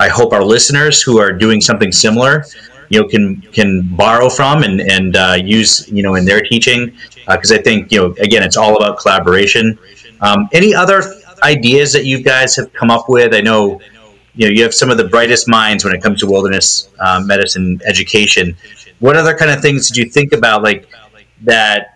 I 0.00 0.08
hope 0.08 0.32
our 0.32 0.44
listeners 0.44 1.02
who 1.02 1.18
are 1.18 1.32
doing 1.32 1.60
something 1.60 1.92
similar 1.92 2.44
you 2.88 3.00
know 3.00 3.08
can 3.08 3.40
can 3.52 3.82
borrow 3.96 4.28
from 4.28 4.62
and 4.62 4.80
and 4.80 5.16
uh, 5.16 5.36
use 5.42 5.88
you 5.88 6.02
know 6.02 6.14
in 6.14 6.24
their 6.24 6.40
teaching 6.40 6.96
because 7.26 7.52
uh, 7.52 7.56
I 7.56 7.58
think 7.58 7.92
you 7.92 8.00
know 8.00 8.14
again 8.20 8.42
it's 8.42 8.56
all 8.56 8.76
about 8.76 8.98
collaboration. 8.98 9.78
Um, 10.20 10.48
any 10.52 10.74
other 10.74 11.02
ideas 11.42 11.92
that 11.92 12.04
you 12.04 12.22
guys 12.22 12.56
have 12.56 12.72
come 12.72 12.90
up 12.90 13.08
with? 13.08 13.34
I 13.34 13.40
know 13.40 13.80
you 14.34 14.46
know 14.46 14.52
you 14.52 14.62
have 14.62 14.74
some 14.74 14.90
of 14.90 14.96
the 14.96 15.08
brightest 15.08 15.48
minds 15.48 15.84
when 15.84 15.94
it 15.94 16.02
comes 16.02 16.20
to 16.20 16.26
wilderness 16.26 16.88
uh, 16.98 17.22
medicine 17.24 17.80
education. 17.84 18.56
What 19.00 19.16
other 19.16 19.36
kind 19.36 19.50
of 19.50 19.60
things 19.60 19.88
did 19.88 19.96
you 19.96 20.10
think 20.10 20.32
about 20.32 20.62
like 20.62 20.88
that 21.42 21.94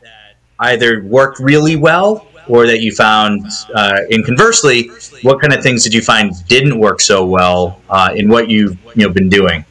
either 0.60 1.02
worked 1.02 1.40
really 1.40 1.76
well 1.76 2.26
or 2.52 2.66
that 2.66 2.80
you 2.80 2.92
found 2.92 3.46
uh, 3.74 4.00
and 4.10 4.24
conversely 4.26 4.90
what 5.22 5.40
kind 5.40 5.52
of 5.54 5.62
things 5.62 5.82
did 5.84 5.94
you 5.94 6.02
find 6.02 6.26
didn't 6.48 6.78
work 6.78 7.00
so 7.00 7.24
well 7.24 7.80
uh, 7.88 8.12
in 8.14 8.28
what 8.28 8.50
you've 8.50 8.76
you 8.94 9.06
know 9.06 9.12
been 9.12 9.28
doing 9.28 9.64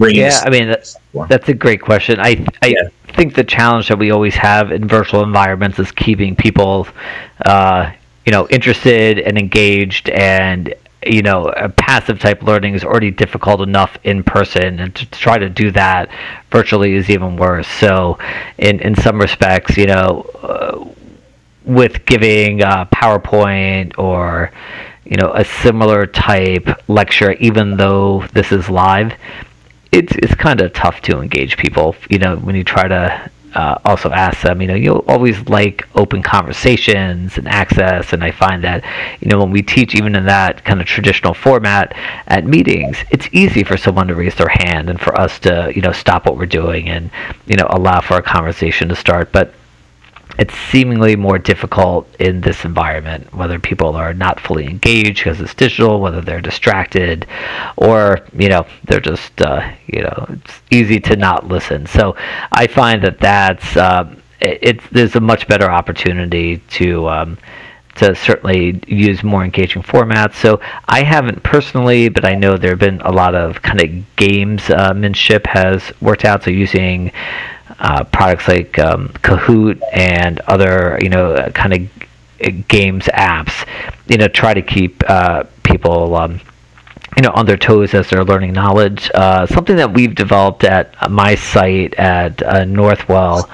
yeah, 0.00 0.40
I 0.44 0.50
mean 0.50 0.68
that's, 0.68 0.96
that's 1.28 1.48
a 1.48 1.54
great 1.54 1.80
question. 1.80 2.20
I 2.20 2.46
I 2.62 2.68
yeah. 2.68 2.88
think 3.14 3.34
the 3.34 3.44
challenge 3.44 3.88
that 3.88 3.98
we 3.98 4.10
always 4.10 4.34
have 4.36 4.70
in 4.70 4.86
virtual 4.86 5.22
environments 5.22 5.78
is 5.78 5.90
keeping 5.90 6.36
people, 6.36 6.86
uh, 7.44 7.90
you 8.24 8.32
know, 8.32 8.46
interested 8.48 9.18
and 9.18 9.36
engaged, 9.36 10.08
and 10.10 10.74
you 11.04 11.22
know, 11.22 11.52
passive 11.76 12.20
type 12.20 12.42
learning 12.42 12.74
is 12.74 12.84
already 12.84 13.10
difficult 13.10 13.60
enough 13.60 13.96
in 14.04 14.22
person, 14.22 14.78
and 14.78 14.94
to 14.94 15.06
try 15.06 15.38
to 15.38 15.48
do 15.48 15.70
that 15.72 16.08
virtually 16.50 16.94
is 16.94 17.10
even 17.10 17.36
worse. 17.36 17.66
So, 17.66 18.18
in 18.58 18.80
in 18.80 18.94
some 18.94 19.20
respects, 19.20 19.76
you 19.76 19.86
know, 19.86 20.22
uh, 20.42 20.84
with 21.68 22.04
giving 22.06 22.62
uh, 22.62 22.86
PowerPoint 22.86 23.96
or 23.98 24.50
you 25.04 25.16
know 25.16 25.32
a 25.34 25.44
similar 25.44 26.06
type 26.06 26.68
lecture, 26.88 27.32
even 27.34 27.76
though 27.76 28.24
this 28.32 28.50
is 28.50 28.68
live 28.68 29.14
it's 29.92 30.14
it's 30.16 30.34
kind 30.34 30.60
of 30.60 30.72
tough 30.72 31.00
to 31.02 31.20
engage 31.20 31.56
people. 31.56 31.96
You 32.10 32.18
know, 32.18 32.36
when 32.36 32.54
you 32.54 32.64
try 32.64 32.88
to 32.88 33.30
uh, 33.54 33.78
also 33.84 34.10
ask 34.10 34.42
them, 34.42 34.60
you 34.60 34.68
know, 34.68 34.74
you'll 34.74 35.04
always 35.08 35.48
like 35.48 35.88
open 35.94 36.22
conversations 36.22 37.38
and 37.38 37.48
access. 37.48 38.12
And 38.12 38.22
I 38.22 38.30
find 38.30 38.62
that, 38.64 38.84
you 39.20 39.28
know, 39.28 39.38
when 39.38 39.50
we 39.50 39.62
teach 39.62 39.94
even 39.94 40.14
in 40.14 40.26
that 40.26 40.64
kind 40.64 40.80
of 40.80 40.86
traditional 40.86 41.32
format 41.32 41.96
at 42.26 42.44
meetings, 42.44 42.98
it's 43.10 43.28
easy 43.32 43.64
for 43.64 43.76
someone 43.76 44.06
to 44.08 44.14
raise 44.14 44.34
their 44.34 44.50
hand 44.50 44.90
and 44.90 45.00
for 45.00 45.18
us 45.18 45.38
to, 45.40 45.72
you 45.74 45.80
know, 45.80 45.92
stop 45.92 46.26
what 46.26 46.36
we're 46.36 46.46
doing 46.46 46.88
and, 46.88 47.10
you 47.46 47.56
know, 47.56 47.66
allow 47.70 48.00
for 48.00 48.18
a 48.18 48.22
conversation 48.22 48.88
to 48.90 48.96
start. 48.96 49.32
But 49.32 49.54
it's 50.38 50.54
seemingly 50.70 51.16
more 51.16 51.38
difficult 51.38 52.08
in 52.20 52.40
this 52.40 52.64
environment, 52.64 53.34
whether 53.34 53.58
people 53.58 53.96
are 53.96 54.14
not 54.14 54.38
fully 54.38 54.66
engaged 54.66 55.24
because 55.24 55.40
it's 55.40 55.54
digital, 55.54 56.00
whether 56.00 56.20
they're 56.20 56.40
distracted, 56.40 57.26
or 57.76 58.20
you 58.32 58.48
know 58.48 58.64
they're 58.84 59.00
just 59.00 59.40
uh, 59.42 59.68
you 59.88 60.02
know 60.02 60.26
it's 60.30 60.62
easy 60.70 61.00
to 61.00 61.16
not 61.16 61.48
listen. 61.48 61.86
So 61.86 62.16
I 62.52 62.68
find 62.68 63.02
that 63.02 63.18
that's 63.18 63.76
uh, 63.76 64.14
it's 64.40 64.84
there's 64.92 65.16
a 65.16 65.20
much 65.20 65.48
better 65.48 65.70
opportunity 65.70 66.58
to. 66.58 67.08
Um, 67.08 67.38
to 67.96 68.14
certainly 68.14 68.80
use 68.86 69.24
more 69.24 69.42
engaging 69.42 69.82
formats. 69.82 70.36
So 70.36 70.60
I 70.86 71.02
haven't 71.02 71.42
personally, 71.42 72.08
but 72.08 72.24
I 72.24 72.36
know 72.36 72.56
there 72.56 72.70
have 72.70 72.78
been 72.78 73.00
a 73.00 73.10
lot 73.10 73.34
of 73.34 73.60
kind 73.60 73.80
of 73.80 73.88
gamesmanship 74.16 75.44
has 75.48 75.92
worked 76.00 76.24
out. 76.24 76.44
So 76.44 76.50
using 76.50 77.10
uh, 77.78 78.04
products 78.04 78.48
like 78.48 78.78
um, 78.78 79.08
Kahoot 79.22 79.80
and 79.92 80.40
other 80.40 80.98
you 81.00 81.08
know 81.08 81.50
kind 81.54 81.74
of 81.74 82.68
games 82.68 83.04
apps, 83.06 83.66
you 84.06 84.16
know, 84.16 84.28
try 84.28 84.54
to 84.54 84.62
keep 84.62 85.02
uh, 85.08 85.44
people. 85.62 86.16
Um, 86.16 86.40
you 87.16 87.22
know, 87.22 87.32
on 87.34 87.46
their 87.46 87.56
toes 87.56 87.94
as 87.94 88.08
they're 88.08 88.22
learning 88.22 88.52
knowledge. 88.52 89.10
Uh, 89.12 89.44
something 89.46 89.74
that 89.74 89.92
we've 89.92 90.14
developed 90.14 90.62
at 90.62 91.10
my 91.10 91.34
site 91.34 91.94
at 91.94 92.40
uh, 92.42 92.64
Northwell, 92.64 93.48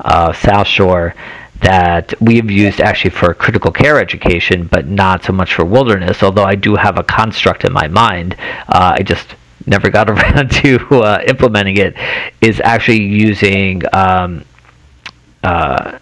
uh, 0.00 0.32
South 0.32 0.66
Shore, 0.66 1.14
that 1.60 2.14
we've 2.20 2.50
used 2.50 2.80
actually 2.80 3.10
for 3.10 3.34
critical 3.34 3.70
care 3.70 4.00
education, 4.00 4.66
but 4.66 4.86
not 4.86 5.22
so 5.22 5.34
much 5.34 5.54
for 5.54 5.64
wilderness. 5.66 6.22
Although 6.22 6.44
I 6.44 6.54
do 6.54 6.76
have 6.76 6.98
a 6.98 7.02
construct 7.02 7.64
in 7.64 7.72
my 7.72 7.88
mind, 7.88 8.36
uh, 8.68 8.94
I 8.96 9.02
just 9.02 9.34
never 9.70 9.88
got 9.88 10.10
around 10.14 10.50
to 10.50 10.76
uh, 11.02 11.22
implementing 11.26 11.78
it, 11.78 11.96
is 12.40 12.60
actually 12.62 13.02
using 13.02 13.82
um, 13.94 14.44
uh, 15.42 15.98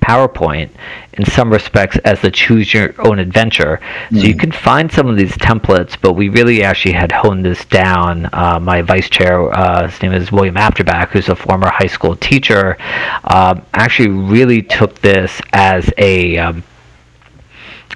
PowerPoint 0.00 0.70
in 1.12 1.24
some 1.24 1.52
respects 1.52 1.96
as 1.98 2.20
the 2.20 2.30
choose 2.30 2.72
your 2.74 2.94
own 3.06 3.18
adventure. 3.18 3.78
Mm-hmm. 3.80 4.16
So 4.16 4.26
you 4.26 4.34
mm. 4.34 4.40
can 4.40 4.52
find 4.52 4.90
some 4.90 5.06
of 5.06 5.16
these 5.16 5.32
templates, 5.32 5.96
but 6.00 6.14
we 6.14 6.28
really 6.30 6.64
actually 6.64 6.94
had 6.94 7.12
honed 7.12 7.44
this 7.44 7.64
down. 7.66 8.28
Uh, 8.32 8.58
my 8.60 8.82
vice 8.82 9.08
chair, 9.08 9.52
uh, 9.54 9.88
his 9.88 10.02
name 10.02 10.12
is 10.12 10.32
William 10.32 10.56
Afterback, 10.56 11.08
who's 11.10 11.28
a 11.28 11.36
former 11.36 11.68
high 11.68 11.86
school 11.86 12.16
teacher, 12.16 12.76
um, 13.24 13.62
actually 13.74 14.08
really 14.08 14.62
took 14.62 15.00
this 15.00 15.40
as 15.52 15.90
a 15.98 16.38
um, 16.38 16.64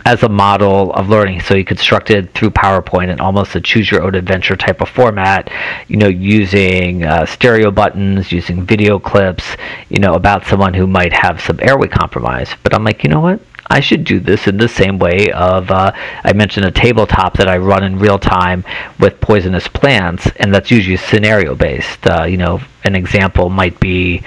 as 0.04 0.22
a 0.22 0.28
model 0.28 0.92
of 0.92 1.08
learning. 1.08 1.40
So 1.40 1.54
he 1.54 1.64
constructed 1.64 2.32
through 2.34 2.50
PowerPoint 2.50 3.10
and 3.10 3.20
almost 3.20 3.54
a 3.54 3.60
choose 3.60 3.90
your 3.90 4.02
own 4.02 4.14
adventure 4.14 4.56
type 4.56 4.80
of 4.80 4.88
format, 4.88 5.50
you 5.88 5.96
know, 5.96 6.08
using 6.08 7.04
uh, 7.04 7.24
stereo 7.24 7.70
buttons, 7.70 8.30
using 8.30 8.64
video 8.64 8.98
clips, 8.98 9.56
you 9.88 9.98
know, 9.98 10.14
about 10.14 10.44
someone 10.44 10.74
who 10.74 10.86
might 10.86 11.12
have 11.12 11.40
some 11.40 11.58
airway 11.62 11.88
compromise. 11.88 12.54
But 12.62 12.74
I'm 12.74 12.84
like, 12.84 13.02
you 13.02 13.10
know 13.10 13.20
what? 13.20 13.40
I 13.66 13.80
should 13.80 14.04
do 14.04 14.20
this 14.20 14.46
in 14.46 14.58
the 14.58 14.68
same 14.68 14.98
way 14.98 15.32
of 15.32 15.70
uh, 15.70 15.92
I 16.22 16.34
mentioned 16.34 16.66
a 16.66 16.70
tabletop 16.70 17.38
that 17.38 17.48
I 17.48 17.56
run 17.56 17.82
in 17.82 17.98
real 17.98 18.18
time 18.18 18.62
with 19.00 19.20
poisonous 19.22 19.68
plants, 19.68 20.28
and 20.36 20.54
that's 20.54 20.70
usually 20.70 20.98
scenario 20.98 21.54
based. 21.54 22.06
Uh, 22.06 22.24
you 22.24 22.36
know, 22.36 22.60
an 22.84 22.94
example 22.94 23.48
might 23.48 23.80
be, 23.80 24.22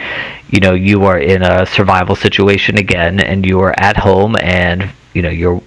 you 0.49 0.59
know, 0.59 0.73
you 0.73 1.05
are 1.05 1.19
in 1.19 1.43
a 1.43 1.67
survival 1.67 2.15
situation 2.15 2.79
again, 2.79 3.19
and 3.19 3.45
you 3.45 3.59
are 3.59 3.79
at 3.79 3.97
home, 3.97 4.35
and 4.41 4.89
you 5.13 5.21
know 5.21 5.29
your 5.29 5.61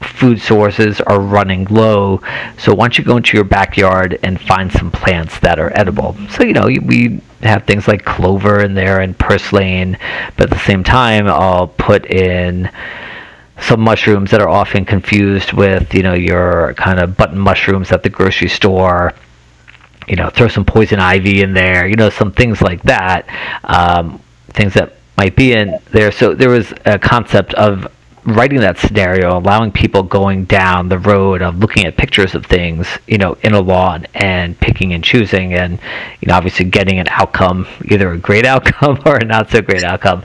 food 0.00 0.40
sources 0.40 1.00
are 1.00 1.20
running 1.20 1.64
low. 1.66 2.22
So 2.58 2.74
once 2.74 2.96
you 2.98 3.04
go 3.04 3.18
into 3.18 3.36
your 3.36 3.44
backyard 3.44 4.18
and 4.22 4.40
find 4.40 4.72
some 4.72 4.90
plants 4.90 5.38
that 5.40 5.58
are 5.58 5.70
edible. 5.74 6.16
So 6.30 6.44
you 6.44 6.52
know 6.52 6.66
we 6.66 7.20
have 7.42 7.64
things 7.64 7.86
like 7.88 8.04
clover 8.04 8.60
in 8.60 8.74
there 8.74 9.00
and 9.00 9.18
purslane, 9.18 9.98
but 10.36 10.44
at 10.44 10.50
the 10.50 10.64
same 10.64 10.84
time 10.84 11.26
I'll 11.26 11.68
put 11.68 12.06
in 12.06 12.70
some 13.60 13.80
mushrooms 13.80 14.30
that 14.30 14.40
are 14.40 14.48
often 14.48 14.84
confused 14.84 15.52
with 15.52 15.94
you 15.94 16.02
know 16.02 16.14
your 16.14 16.74
kind 16.74 16.98
of 16.98 17.16
button 17.16 17.38
mushrooms 17.38 17.92
at 17.92 18.02
the 18.02 18.08
grocery 18.08 18.48
store 18.48 19.12
you 20.08 20.16
know 20.16 20.30
throw 20.30 20.48
some 20.48 20.64
poison 20.64 20.98
ivy 20.98 21.42
in 21.42 21.52
there 21.52 21.86
you 21.86 21.94
know 21.94 22.10
some 22.10 22.32
things 22.32 22.62
like 22.62 22.82
that 22.82 23.26
um, 23.64 24.20
things 24.48 24.72
that 24.74 24.94
might 25.16 25.36
be 25.36 25.52
in 25.52 25.78
there 25.90 26.10
so 26.10 26.34
there 26.34 26.48
was 26.48 26.72
a 26.86 26.98
concept 26.98 27.52
of 27.54 27.86
writing 28.24 28.60
that 28.60 28.78
scenario, 28.78 29.38
allowing 29.38 29.72
people 29.72 30.02
going 30.02 30.44
down 30.44 30.88
the 30.88 30.98
road 30.98 31.42
of 31.42 31.58
looking 31.58 31.86
at 31.86 31.96
pictures 31.96 32.34
of 32.34 32.44
things, 32.46 32.86
you 33.06 33.18
know, 33.18 33.36
in 33.42 33.54
a 33.54 33.60
lawn 33.60 34.06
and 34.14 34.58
picking 34.60 34.92
and 34.92 35.02
choosing, 35.02 35.54
and 35.54 35.78
you 36.20 36.28
know, 36.28 36.34
obviously 36.34 36.64
getting 36.66 36.98
an 36.98 37.06
outcome, 37.08 37.66
either 37.86 38.12
a 38.12 38.18
great 38.18 38.46
outcome 38.46 39.00
or 39.06 39.16
a 39.16 39.24
not 39.24 39.50
so 39.50 39.60
great 39.60 39.84
outcome 39.84 40.22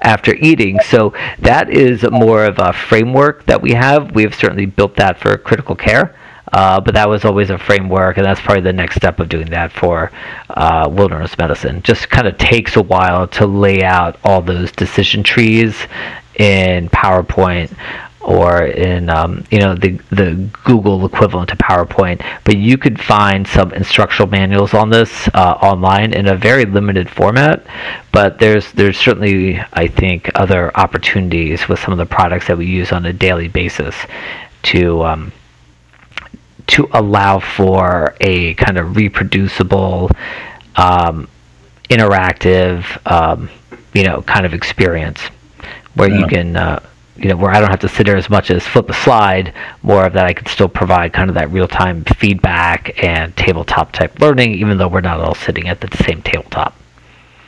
after 0.00 0.34
eating. 0.36 0.78
So 0.80 1.12
that 1.38 1.70
is 1.70 2.04
more 2.10 2.44
of 2.44 2.58
a 2.58 2.72
framework 2.72 3.46
that 3.46 3.62
we 3.62 3.72
have. 3.72 4.14
We 4.14 4.22
have 4.22 4.34
certainly 4.34 4.66
built 4.66 4.96
that 4.96 5.18
for 5.18 5.36
critical 5.38 5.76
care. 5.76 6.16
Uh, 6.52 6.80
but 6.80 6.94
that 6.94 7.08
was 7.08 7.24
always 7.24 7.50
a 7.50 7.58
framework, 7.58 8.16
and 8.16 8.24
that's 8.24 8.40
probably 8.40 8.62
the 8.62 8.72
next 8.72 8.94
step 8.94 9.18
of 9.18 9.28
doing 9.28 9.50
that 9.50 9.72
for 9.72 10.12
uh, 10.48 10.88
wilderness 10.88 11.36
medicine. 11.36 11.82
Just 11.82 12.08
kind 12.08 12.28
of 12.28 12.38
takes 12.38 12.76
a 12.76 12.82
while 12.82 13.26
to 13.28 13.46
lay 13.46 13.82
out 13.82 14.16
all 14.22 14.40
those 14.40 14.70
decision 14.70 15.24
trees 15.24 15.74
in 16.36 16.88
PowerPoint 16.90 17.74
or 18.26 18.64
in 18.64 19.08
um, 19.08 19.44
you 19.52 19.58
know 19.60 19.74
the 19.74 20.00
the 20.10 20.34
Google 20.64 21.06
equivalent 21.06 21.48
to 21.50 21.56
PowerPoint, 21.56 22.24
but 22.44 22.56
you 22.56 22.76
could 22.76 23.00
find 23.00 23.46
some 23.46 23.72
instructional 23.72 24.28
manuals 24.28 24.74
on 24.74 24.90
this 24.90 25.28
uh, 25.32 25.52
online 25.62 26.12
in 26.12 26.26
a 26.26 26.36
very 26.36 26.64
limited 26.64 27.08
format. 27.08 27.64
But 28.10 28.40
there's 28.40 28.72
there's 28.72 28.98
certainly 28.98 29.60
I 29.72 29.86
think 29.86 30.28
other 30.34 30.76
opportunities 30.76 31.68
with 31.68 31.78
some 31.78 31.92
of 31.92 31.98
the 31.98 32.06
products 32.06 32.48
that 32.48 32.58
we 32.58 32.66
use 32.66 32.90
on 32.90 33.06
a 33.06 33.12
daily 33.12 33.46
basis 33.46 33.94
to 34.64 35.04
um, 35.04 35.32
to 36.66 36.88
allow 36.92 37.38
for 37.38 38.16
a 38.20 38.54
kind 38.54 38.76
of 38.76 38.96
reproducible, 38.96 40.10
um, 40.74 41.28
interactive, 41.88 42.84
um, 43.08 43.48
you 43.94 44.02
know, 44.02 44.20
kind 44.22 44.44
of 44.44 44.52
experience 44.52 45.20
where 45.96 46.10
yeah. 46.10 46.18
you 46.20 46.26
can, 46.26 46.56
uh, 46.56 46.80
you 47.16 47.28
know, 47.28 47.36
where 47.36 47.50
I 47.50 47.60
don't 47.60 47.70
have 47.70 47.80
to 47.80 47.88
sit 47.88 48.06
there 48.06 48.16
as 48.16 48.30
much 48.30 48.50
as 48.50 48.66
flip 48.66 48.88
a 48.88 48.94
slide. 48.94 49.52
More 49.82 50.06
of 50.06 50.12
that, 50.12 50.26
I 50.26 50.32
can 50.32 50.46
still 50.46 50.68
provide 50.68 51.12
kind 51.12 51.28
of 51.28 51.34
that 51.34 51.50
real 51.50 51.66
time 51.66 52.04
feedback 52.04 53.02
and 53.02 53.36
tabletop 53.36 53.92
type 53.92 54.20
learning, 54.20 54.52
even 54.54 54.78
though 54.78 54.88
we're 54.88 55.00
not 55.00 55.20
all 55.20 55.34
sitting 55.34 55.68
at 55.68 55.80
the 55.80 56.04
same 56.04 56.22
tabletop. 56.22 56.74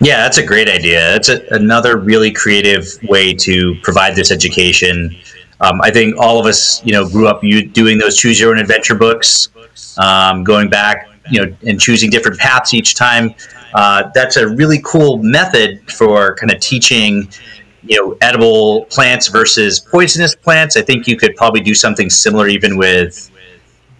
Yeah, 0.01 0.19
that's 0.19 0.39
a 0.39 0.47
great 0.47 0.69
idea. 0.69 1.17
It's 1.17 1.29
a, 1.29 1.45
another 1.51 1.99
really 1.99 2.31
creative 2.31 2.87
way 3.09 3.35
to 3.35 3.75
provide 3.83 4.15
this 4.15 4.31
education. 4.31 5.15
Um, 5.61 5.81
I 5.83 5.91
think 5.91 6.17
all 6.19 6.39
of 6.39 6.47
us, 6.47 6.85
you 6.85 6.93
know, 6.93 7.09
grew 7.09 7.27
up 7.27 7.41
doing 7.41 7.99
those 7.99 8.17
choose 8.17 8.39
your 8.39 8.53
own 8.53 8.59
adventure 8.59 8.95
books, 8.95 9.49
um, 9.99 10.45
going 10.45 10.71
back, 10.71 11.09
you 11.31 11.45
know, 11.45 11.57
and 11.67 11.81
choosing 11.81 12.11
different 12.11 12.39
paths 12.39 12.73
each 12.73 12.95
time. 12.95 13.35
Uh, 13.75 14.09
that's 14.15 14.37
a 14.37 14.49
really 14.49 14.81
cool 14.85 15.19
method 15.19 15.81
for 15.91 16.37
kind 16.37 16.53
of 16.53 16.61
teaching 16.61 17.29
you 17.83 18.01
know 18.01 18.17
edible 18.21 18.85
plants 18.87 19.29
versus 19.29 19.81
poisonous 19.81 20.35
plants. 20.35 20.77
I 20.77 20.83
think 20.83 21.07
you 21.07 21.17
could 21.17 21.37
probably 21.37 21.61
do 21.61 21.75
something 21.75 22.11
similar 22.11 22.49
even 22.49 22.77
with 22.77 23.31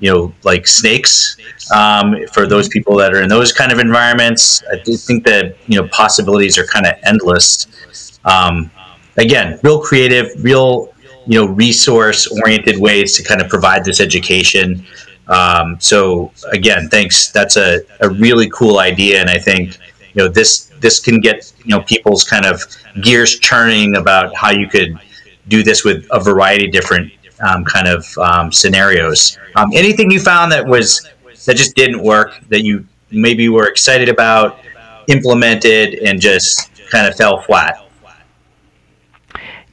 you 0.01 0.13
know 0.13 0.33
like 0.45 0.67
snakes 0.67 1.37
um, 1.75 2.17
for 2.33 2.47
those 2.47 2.69
people 2.69 2.97
that 2.97 3.13
are 3.15 3.23
in 3.23 3.29
those 3.29 3.53
kind 3.53 3.73
of 3.73 3.79
environments. 3.79 4.63
I 4.73 4.77
do 4.85 4.97
think 4.97 5.25
that 5.25 5.57
you 5.67 5.81
know 5.81 5.89
possibilities 5.89 6.59
are 6.59 6.67
kind 6.67 6.87
of 6.87 6.95
endless. 7.05 8.19
Um, 8.25 8.71
again, 9.17 9.59
real 9.63 9.81
creative, 9.81 10.29
real 10.43 10.93
you 11.27 11.41
know 11.41 11.47
resource 11.53 12.27
oriented 12.27 12.79
ways 12.79 13.17
to 13.17 13.23
kind 13.23 13.41
of 13.41 13.49
provide 13.49 13.85
this 13.85 14.01
education. 14.01 14.85
Um, 15.29 15.77
so 15.79 16.33
again, 16.53 16.89
thanks. 16.89 17.31
That's 17.31 17.57
a, 17.57 17.81
a 18.01 18.09
really 18.09 18.49
cool 18.51 18.79
idea, 18.79 19.21
and 19.21 19.29
I 19.29 19.39
think 19.39 19.79
you 20.19 20.25
know 20.25 20.29
this 20.29 20.73
this 20.81 20.99
can 20.99 21.21
get 21.21 21.53
you 21.65 21.77
know 21.77 21.83
people's 21.83 22.25
kind 22.25 22.45
of 22.45 22.61
gears 23.03 23.39
churning 23.39 23.97
about 23.97 24.35
how 24.35 24.51
you 24.51 24.67
could 24.69 24.99
do 25.47 25.63
this 25.63 25.85
with 25.85 26.07
a 26.11 26.19
variety 26.19 26.67
of 26.67 26.73
different 26.73 27.13
um, 27.41 27.65
kind 27.65 27.87
of 27.87 28.05
um, 28.19 28.51
scenarios. 28.51 29.39
Um, 29.55 29.71
anything 29.75 30.11
you 30.11 30.19
found 30.19 30.51
that 30.51 30.67
was 30.67 31.09
that 31.47 31.57
just 31.57 31.77
didn't 31.77 32.03
work 32.03 32.41
that 32.49 32.65
you 32.65 32.85
maybe 33.13 33.49
were 33.49 33.69
excited 33.69 34.09
about, 34.09 34.59
implemented, 35.07 35.95
and 36.01 36.21
just 36.21 36.69
kind 36.91 37.07
of 37.07 37.15
fell 37.15 37.41
flat. 37.43 37.88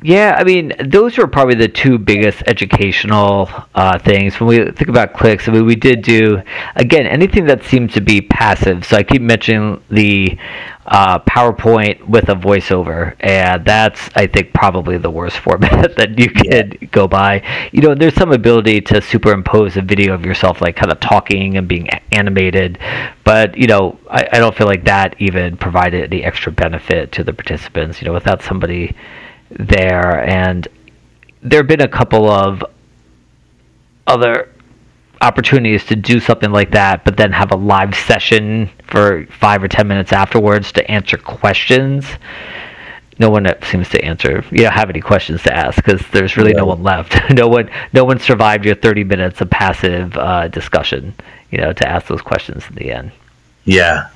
Yeah, 0.05 0.35
I 0.37 0.43
mean, 0.43 0.71
those 0.85 1.17
were 1.17 1.25
probably 1.25 1.55
the 1.55 1.67
two 1.67 1.97
biggest 1.97 2.43
educational 2.45 3.49
uh, 3.73 3.97
things. 3.97 4.39
When 4.39 4.47
we 4.47 4.71
think 4.71 4.87
about 4.87 5.15
clicks, 5.15 5.47
I 5.47 5.51
mean, 5.51 5.65
we 5.65 5.75
did 5.75 6.03
do, 6.03 6.43
again, 6.75 7.07
anything 7.07 7.45
that 7.47 7.63
seemed 7.63 7.91
to 7.93 8.01
be 8.01 8.21
passive. 8.21 8.85
So 8.85 8.97
I 8.97 9.01
keep 9.01 9.23
mentioning 9.23 9.81
the 9.89 10.37
uh, 10.85 11.17
PowerPoint 11.21 12.07
with 12.07 12.29
a 12.29 12.35
voiceover, 12.35 13.15
and 13.19 13.65
that's, 13.65 14.11
I 14.13 14.27
think, 14.27 14.53
probably 14.53 14.99
the 14.99 15.09
worst 15.09 15.39
format 15.39 15.95
that 15.97 16.19
you 16.19 16.29
could 16.29 16.77
yeah. 16.79 16.87
go 16.91 17.07
by. 17.07 17.41
You 17.71 17.81
know, 17.81 17.95
there's 17.95 18.13
some 18.13 18.31
ability 18.31 18.81
to 18.81 19.01
superimpose 19.01 19.75
a 19.75 19.81
video 19.81 20.13
of 20.13 20.23
yourself, 20.23 20.61
like 20.61 20.75
kind 20.75 20.91
of 20.91 20.99
talking 20.99 21.57
and 21.57 21.67
being 21.67 21.89
animated, 22.11 22.77
but, 23.23 23.57
you 23.57 23.65
know, 23.65 23.97
I, 24.07 24.27
I 24.33 24.37
don't 24.37 24.55
feel 24.55 24.67
like 24.67 24.83
that 24.83 25.15
even 25.17 25.57
provided 25.57 26.13
any 26.13 26.23
extra 26.23 26.51
benefit 26.51 27.11
to 27.13 27.23
the 27.23 27.33
participants, 27.33 28.03
you 28.03 28.05
know, 28.05 28.13
without 28.13 28.43
somebody 28.43 28.95
there, 29.57 30.27
and 30.27 30.67
there 31.41 31.59
have 31.59 31.67
been 31.67 31.81
a 31.81 31.87
couple 31.87 32.29
of 32.29 32.63
other 34.07 34.49
opportunities 35.21 35.85
to 35.85 35.95
do 35.95 36.19
something 36.19 36.51
like 36.51 36.71
that, 36.71 37.05
but 37.05 37.17
then 37.17 37.31
have 37.31 37.51
a 37.51 37.55
live 37.55 37.95
session 37.95 38.69
for 38.87 39.25
five 39.27 39.63
or 39.63 39.67
ten 39.67 39.87
minutes 39.87 40.11
afterwards 40.13 40.71
to 40.73 40.91
answer 40.91 41.17
questions. 41.17 42.05
No 43.17 43.29
one 43.29 43.47
seems 43.63 43.87
to 43.89 44.03
answer. 44.03 44.43
You 44.51 44.63
don't 44.63 44.73
have 44.73 44.89
any 44.89 44.99
questions 44.99 45.41
to 45.43 45.55
ask 45.55 45.77
because 45.77 46.05
there's 46.11 46.35
really 46.35 46.51
yeah. 46.51 46.57
no 46.57 46.65
one 46.65 46.83
left. 46.83 47.15
no 47.33 47.47
one, 47.47 47.69
no 47.93 48.03
one 48.03 48.19
survived 48.19 48.65
your 48.65 48.75
30 48.75 49.05
minutes 49.05 49.39
of 49.39 49.49
passive 49.49 50.17
uh, 50.17 50.49
discussion. 50.49 51.13
You 51.49 51.59
know, 51.59 51.71
to 51.71 51.87
ask 51.87 52.07
those 52.07 52.21
questions 52.21 52.65
in 52.69 52.75
the 52.75 52.91
end. 52.91 53.11
Yeah, 53.63 54.09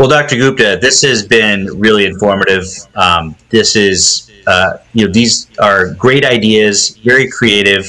well, 0.00 0.08
Dr. 0.08 0.36
Gupta, 0.36 0.78
this 0.80 1.02
has 1.02 1.26
been 1.26 1.66
really 1.78 2.06
informative. 2.06 2.64
Um, 2.94 3.36
this 3.50 3.76
is, 3.76 4.29
uh, 4.46 4.78
you 4.92 5.06
know, 5.06 5.12
these 5.12 5.48
are 5.58 5.94
great 5.94 6.24
ideas, 6.24 6.96
very 7.04 7.28
creative. 7.28 7.86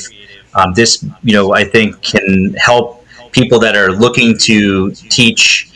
Um, 0.56 0.74
this, 0.74 1.04
you 1.24 1.34
know, 1.34 1.54
I 1.54 1.64
think 1.64 2.02
can 2.02 2.54
help 2.56 3.06
people 3.32 3.60
that 3.60 3.76
are 3.76 3.92
looking 3.92 4.38
to 4.40 4.92
teach 4.92 5.72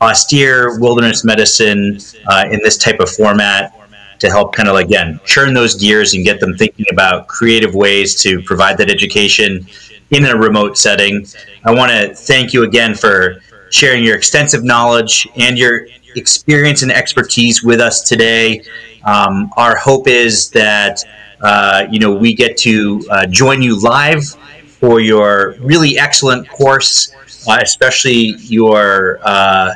austere 0.00 0.78
wilderness 0.80 1.24
medicine 1.24 1.98
uh, 2.28 2.44
in 2.50 2.60
this 2.62 2.76
type 2.76 3.00
of 3.00 3.10
format 3.10 3.74
to 4.18 4.28
help 4.28 4.52
kind 4.52 4.68
of 4.68 4.76
again 4.76 5.20
churn 5.24 5.54
those 5.54 5.76
gears 5.76 6.14
and 6.14 6.24
get 6.24 6.40
them 6.40 6.56
thinking 6.56 6.86
about 6.90 7.28
creative 7.28 7.74
ways 7.74 8.20
to 8.22 8.42
provide 8.42 8.76
that 8.78 8.90
education 8.90 9.66
in 10.10 10.24
a 10.24 10.36
remote 10.36 10.76
setting. 10.76 11.26
I 11.64 11.72
want 11.72 11.92
to 11.92 12.14
thank 12.14 12.52
you 12.52 12.64
again 12.64 12.94
for 12.94 13.40
sharing 13.70 14.02
your 14.02 14.16
extensive 14.16 14.64
knowledge 14.64 15.28
and 15.36 15.58
your 15.58 15.86
experience 16.16 16.82
and 16.82 16.90
expertise 16.90 17.62
with 17.62 17.80
us 17.80 18.02
today. 18.02 18.62
Um, 19.04 19.50
our 19.56 19.76
hope 19.76 20.08
is 20.08 20.50
that 20.50 21.04
uh, 21.42 21.86
you 21.90 21.98
know 21.98 22.12
we 22.12 22.34
get 22.34 22.56
to 22.58 23.04
uh, 23.10 23.26
join 23.26 23.62
you 23.62 23.80
live 23.80 24.24
for 24.66 25.00
your 25.00 25.56
really 25.60 25.98
excellent 25.98 26.48
course, 26.48 27.12
uh, 27.48 27.58
especially 27.62 28.34
your 28.38 29.18
uh, 29.22 29.74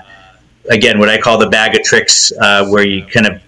again 0.71 0.99
what 0.99 1.09
I 1.09 1.19
call 1.19 1.39
the 1.39 1.49
bag 1.49 1.77
of 1.77 1.83
tricks, 1.83 2.33
uh, 2.41 2.67
where 2.69 2.87
you 2.87 3.05
kind 3.07 3.27
of 3.27 3.43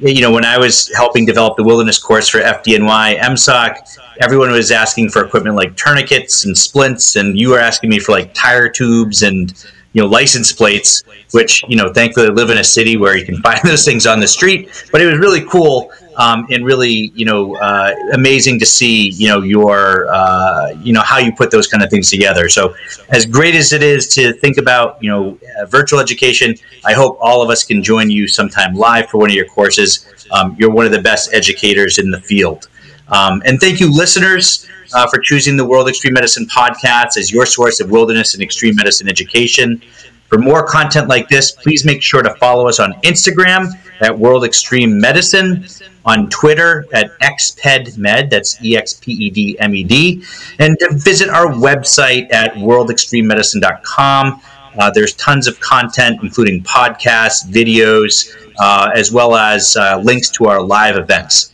you 0.00 0.20
know 0.20 0.32
when 0.32 0.44
I 0.44 0.58
was 0.58 0.92
helping 0.94 1.24
develop 1.24 1.56
the 1.56 1.64
wilderness 1.64 1.98
course 1.98 2.28
for 2.28 2.40
FDNY 2.40 3.18
MSOC 3.18 3.76
everyone 4.20 4.50
was 4.50 4.70
asking 4.70 5.10
for 5.10 5.24
equipment 5.24 5.56
like 5.56 5.76
tourniquets 5.76 6.44
and 6.44 6.56
splints, 6.56 7.16
and 7.16 7.38
you 7.38 7.50
were 7.50 7.58
asking 7.58 7.90
me 7.90 7.98
for 7.98 8.12
like 8.12 8.32
tire 8.34 8.68
tubes 8.68 9.22
and 9.22 9.52
you 9.94 10.02
know 10.02 10.08
license 10.08 10.52
plates 10.52 11.02
which 11.30 11.64
you 11.68 11.76
know 11.76 11.92
thankfully 11.92 12.26
I 12.26 12.30
live 12.30 12.50
in 12.50 12.58
a 12.58 12.64
city 12.64 12.96
where 12.96 13.16
you 13.16 13.24
can 13.24 13.36
find 13.42 13.60
those 13.64 13.84
things 13.84 14.06
on 14.06 14.20
the 14.20 14.26
street. 14.26 14.88
But 14.92 15.00
it 15.00 15.06
was 15.06 15.18
really 15.18 15.44
cool 15.44 15.90
um, 16.16 16.46
and 16.50 16.64
really 16.64 17.12
you 17.14 17.24
know 17.24 17.56
uh, 17.56 17.94
amazing 18.12 18.58
to 18.60 18.66
see 18.66 19.10
you 19.10 19.28
know 19.28 19.40
your 19.42 20.06
uh, 20.12 20.70
you 20.80 20.92
know 20.92 21.02
how 21.02 21.18
you 21.18 21.32
put 21.32 21.50
those 21.50 21.66
kind 21.66 21.82
of 21.82 21.90
things 21.90 22.10
together. 22.10 22.48
So 22.48 22.74
as 23.10 23.26
great 23.26 23.54
as 23.54 23.72
it 23.72 23.82
is 23.82 24.08
to 24.14 24.32
think 24.34 24.58
about 24.58 25.02
you 25.02 25.10
know 25.10 25.38
uh, 25.58 25.66
virtual 25.66 26.00
education 26.00 26.54
i 26.84 26.92
hope 26.92 27.16
all 27.20 27.42
of 27.42 27.50
us 27.50 27.64
can 27.64 27.82
join 27.82 28.10
you 28.10 28.26
sometime 28.28 28.74
live 28.74 29.08
for 29.10 29.18
one 29.18 29.30
of 29.30 29.36
your 29.36 29.46
courses. 29.46 30.06
Um, 30.30 30.56
you're 30.58 30.70
one 30.70 30.86
of 30.86 30.92
the 30.92 31.02
best 31.02 31.32
educators 31.32 31.98
in 31.98 32.10
the 32.10 32.20
field. 32.20 32.68
Um, 33.08 33.42
and 33.44 33.60
thank 33.60 33.80
you 33.80 33.92
listeners 33.92 34.66
uh, 34.94 35.06
for 35.08 35.18
choosing 35.20 35.56
the 35.56 35.64
World 35.64 35.88
Extreme 35.88 36.14
Medicine 36.14 36.46
podcast 36.46 37.16
as 37.18 37.30
your 37.30 37.46
source 37.46 37.80
of 37.80 37.90
wilderness 37.90 38.34
and 38.34 38.42
extreme 38.42 38.74
medicine 38.76 39.08
education. 39.08 39.82
For 40.28 40.38
more 40.38 40.66
content 40.66 41.08
like 41.08 41.28
this, 41.28 41.52
please 41.52 41.84
make 41.84 42.02
sure 42.02 42.22
to 42.22 42.34
follow 42.36 42.68
us 42.68 42.80
on 42.80 42.92
Instagram 43.02 43.68
at 44.00 44.18
World 44.18 44.44
Extreme 44.44 44.98
Medicine, 44.98 45.66
on 46.04 46.28
Twitter 46.28 46.86
at 46.92 47.18
XPEDMed, 47.20 48.30
that's 48.30 48.62
E 48.62 48.76
X 48.76 48.94
P 48.94 49.12
E 49.12 49.30
D 49.30 49.58
M 49.58 49.74
E 49.74 49.84
D, 49.84 50.24
and 50.58 50.78
to 50.78 50.88
visit 50.94 51.28
our 51.28 51.46
website 51.46 52.32
at 52.32 52.54
worldextrememedicine.com. 52.54 54.40
Uh, 54.78 54.90
there's 54.90 55.14
tons 55.14 55.46
of 55.46 55.58
content, 55.60 56.18
including 56.22 56.62
podcasts, 56.62 57.46
videos, 57.46 58.34
uh, 58.58 58.90
as 58.94 59.12
well 59.12 59.36
as 59.36 59.76
uh, 59.76 60.00
links 60.02 60.30
to 60.30 60.46
our 60.46 60.60
live 60.60 60.96
events. 60.96 61.53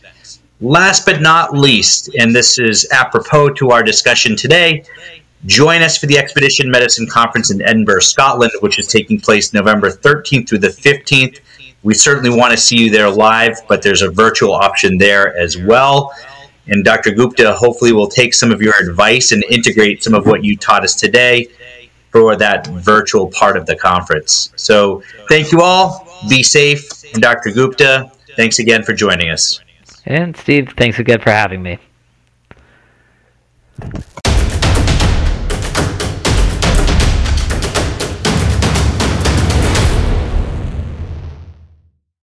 Last 0.61 1.07
but 1.07 1.21
not 1.21 1.57
least, 1.57 2.13
and 2.19 2.35
this 2.35 2.59
is 2.59 2.87
apropos 2.91 3.49
to 3.53 3.71
our 3.71 3.81
discussion 3.81 4.35
today, 4.35 4.83
join 5.47 5.81
us 5.81 5.97
for 5.97 6.05
the 6.05 6.19
Expedition 6.19 6.69
Medicine 6.69 7.07
Conference 7.07 7.49
in 7.49 7.63
Edinburgh, 7.63 8.01
Scotland, 8.01 8.51
which 8.59 8.77
is 8.77 8.85
taking 8.85 9.19
place 9.19 9.53
November 9.55 9.89
13th 9.89 10.47
through 10.47 10.59
the 10.59 10.67
15th. 10.67 11.39
We 11.81 11.95
certainly 11.95 12.29
want 12.29 12.51
to 12.51 12.57
see 12.57 12.77
you 12.77 12.91
there 12.91 13.09
live, 13.09 13.57
but 13.67 13.81
there's 13.81 14.03
a 14.03 14.11
virtual 14.11 14.53
option 14.53 14.99
there 14.99 15.35
as 15.35 15.57
well. 15.57 16.13
And 16.67 16.85
Dr. 16.85 17.09
Gupta 17.09 17.53
hopefully 17.53 17.91
will 17.91 18.07
take 18.07 18.35
some 18.35 18.51
of 18.51 18.61
your 18.61 18.75
advice 18.75 19.31
and 19.31 19.43
integrate 19.45 20.03
some 20.03 20.13
of 20.13 20.27
what 20.27 20.43
you 20.43 20.55
taught 20.55 20.83
us 20.83 20.93
today 20.93 21.47
for 22.11 22.35
that 22.35 22.67
virtual 22.67 23.31
part 23.31 23.57
of 23.57 23.65
the 23.65 23.75
conference. 23.75 24.51
So 24.57 25.01
thank 25.27 25.51
you 25.51 25.61
all. 25.61 26.07
Be 26.29 26.43
safe. 26.43 26.87
And 27.13 27.21
Dr. 27.21 27.49
Gupta, 27.49 28.11
thanks 28.35 28.59
again 28.59 28.83
for 28.83 28.93
joining 28.93 29.31
us. 29.31 29.59
And 30.05 30.35
Steve, 30.35 30.73
thanks 30.75 30.99
again 30.99 31.19
for 31.21 31.31
having 31.31 31.61
me. 31.61 31.79